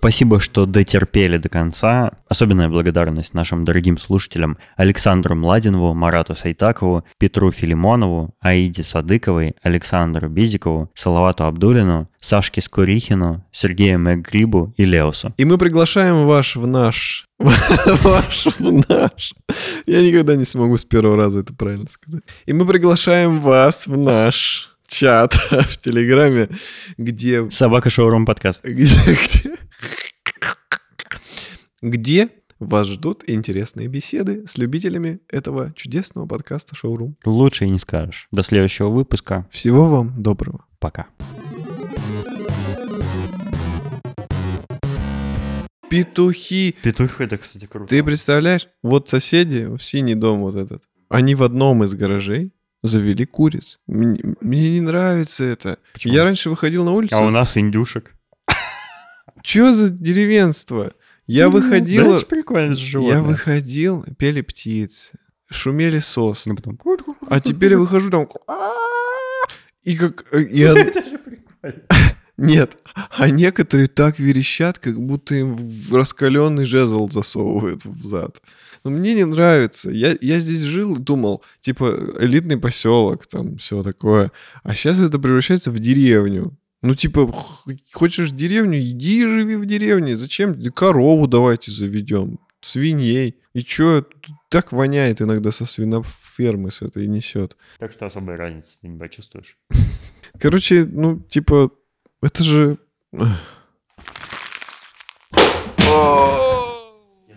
[0.00, 2.12] Спасибо, что дотерпели до конца.
[2.26, 10.90] Особенная благодарность нашим дорогим слушателям Александру Младинову, Марату Сайтакову, Петру Филимонову, Аиде Садыковой, Александру Бизикову,
[10.94, 15.34] Салавату Абдулину, Сашке Скурихину, Сергею Мэггрибу и Леусу.
[15.36, 17.26] И мы приглашаем ваш в наш...
[17.38, 19.34] Ваш в наш...
[19.84, 22.22] Я никогда не смогу с первого раза это правильно сказать.
[22.46, 26.48] И мы приглашаем вас в наш чат в Телеграме,
[26.98, 27.50] где...
[27.50, 28.64] Собака Шоурум подкаст.
[28.64, 28.94] Где...
[28.94, 29.56] Где...
[31.82, 32.28] где
[32.58, 37.16] вас ждут интересные беседы с любителями этого чудесного подкаста «Шоурум».
[37.24, 38.28] Лучше и не скажешь.
[38.30, 39.48] До следующего выпуска.
[39.50, 40.66] Всего вам доброго.
[40.78, 41.06] Пока.
[45.88, 46.76] Петухи.
[46.82, 47.88] Петух это, кстати, круто.
[47.88, 52.52] Ты представляешь, вот соседи в синий дом вот этот, они в одном из гаражей
[52.82, 53.78] завели куриц.
[53.86, 55.78] Мне, мне не нравится это.
[55.94, 56.14] Почему?
[56.14, 57.16] Я раньше выходил на улицу.
[57.16, 58.14] А у нас индюшек.
[59.42, 60.92] Чё за деревенство?
[61.26, 62.04] Я Ну, выходил,
[63.02, 65.18] я выходил, пели птицы,
[65.50, 66.50] шумели сосны.
[66.52, 66.76] Ну, потом...
[67.28, 68.26] А теперь я выхожу там,
[69.82, 70.24] И как...
[70.32, 70.78] э, и он-
[72.36, 72.78] Нет,
[73.18, 78.40] а некоторые так верещат, как будто им в раскаленный жезл засовывают в зад.
[78.82, 79.90] Но мне не нравится.
[79.90, 84.32] Я, я здесь жил и думал, типа, элитный поселок, там, все такое.
[84.62, 86.56] А сейчас это превращается в деревню.
[86.82, 87.30] Ну, типа,
[87.92, 90.16] хочешь в деревню, иди и живи в деревне.
[90.16, 90.60] Зачем?
[90.72, 93.36] Корову давайте заведем, свиней.
[93.52, 94.06] И чё,
[94.48, 97.56] так воняет иногда со свинофермы с этой несет.
[97.78, 99.58] Так что особой разницы ты не почувствуешь.
[100.40, 101.70] Короче, ну, типа,
[102.22, 102.78] это же...
[103.12, 103.26] Я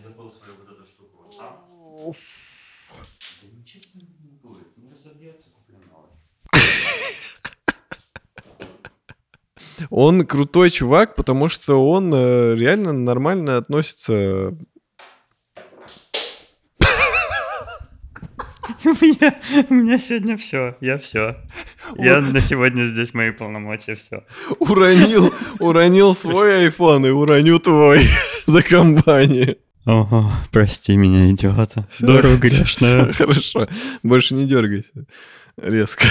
[0.02, 1.58] забыл свою вот эту штуку вот там.
[3.42, 4.78] Да ничего с ним не будет.
[4.78, 6.12] Не разобьется, куплю новый.
[9.90, 14.56] Он крутой чувак, потому что он э, реально нормально относится.
[18.86, 19.40] У меня,
[19.70, 20.76] у меня сегодня все.
[20.82, 21.38] Я все.
[21.98, 24.24] Я на сегодня здесь мои полномочия, все.
[24.60, 28.02] Уронил, уронил свой iPhone и уроню твой
[28.46, 29.58] за компанию.
[29.86, 31.88] Ого, прости меня, идиота.
[32.00, 33.68] Дорого всё Хорошо,
[34.02, 35.06] больше не дергайся.
[35.58, 36.06] Резко.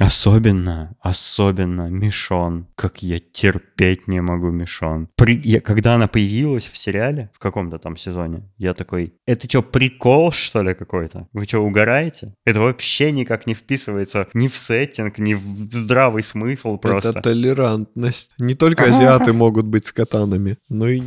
[0.00, 2.66] Особенно, особенно Мишон.
[2.76, 5.08] Как я терпеть не могу Мишон.
[5.16, 5.40] При...
[5.44, 10.32] я- когда она появилась в сериале, в каком-то там сезоне, я такой, это что, прикол,
[10.32, 11.26] что ли, какой-то?
[11.32, 12.34] Вы что, угораете?
[12.44, 15.42] Это вообще никак не вписывается ни в сеттинг, ни в
[15.72, 17.10] здравый смысл просто.
[17.10, 18.34] Это толерантность.
[18.38, 21.02] Не только азиаты могут быть с катанами, но и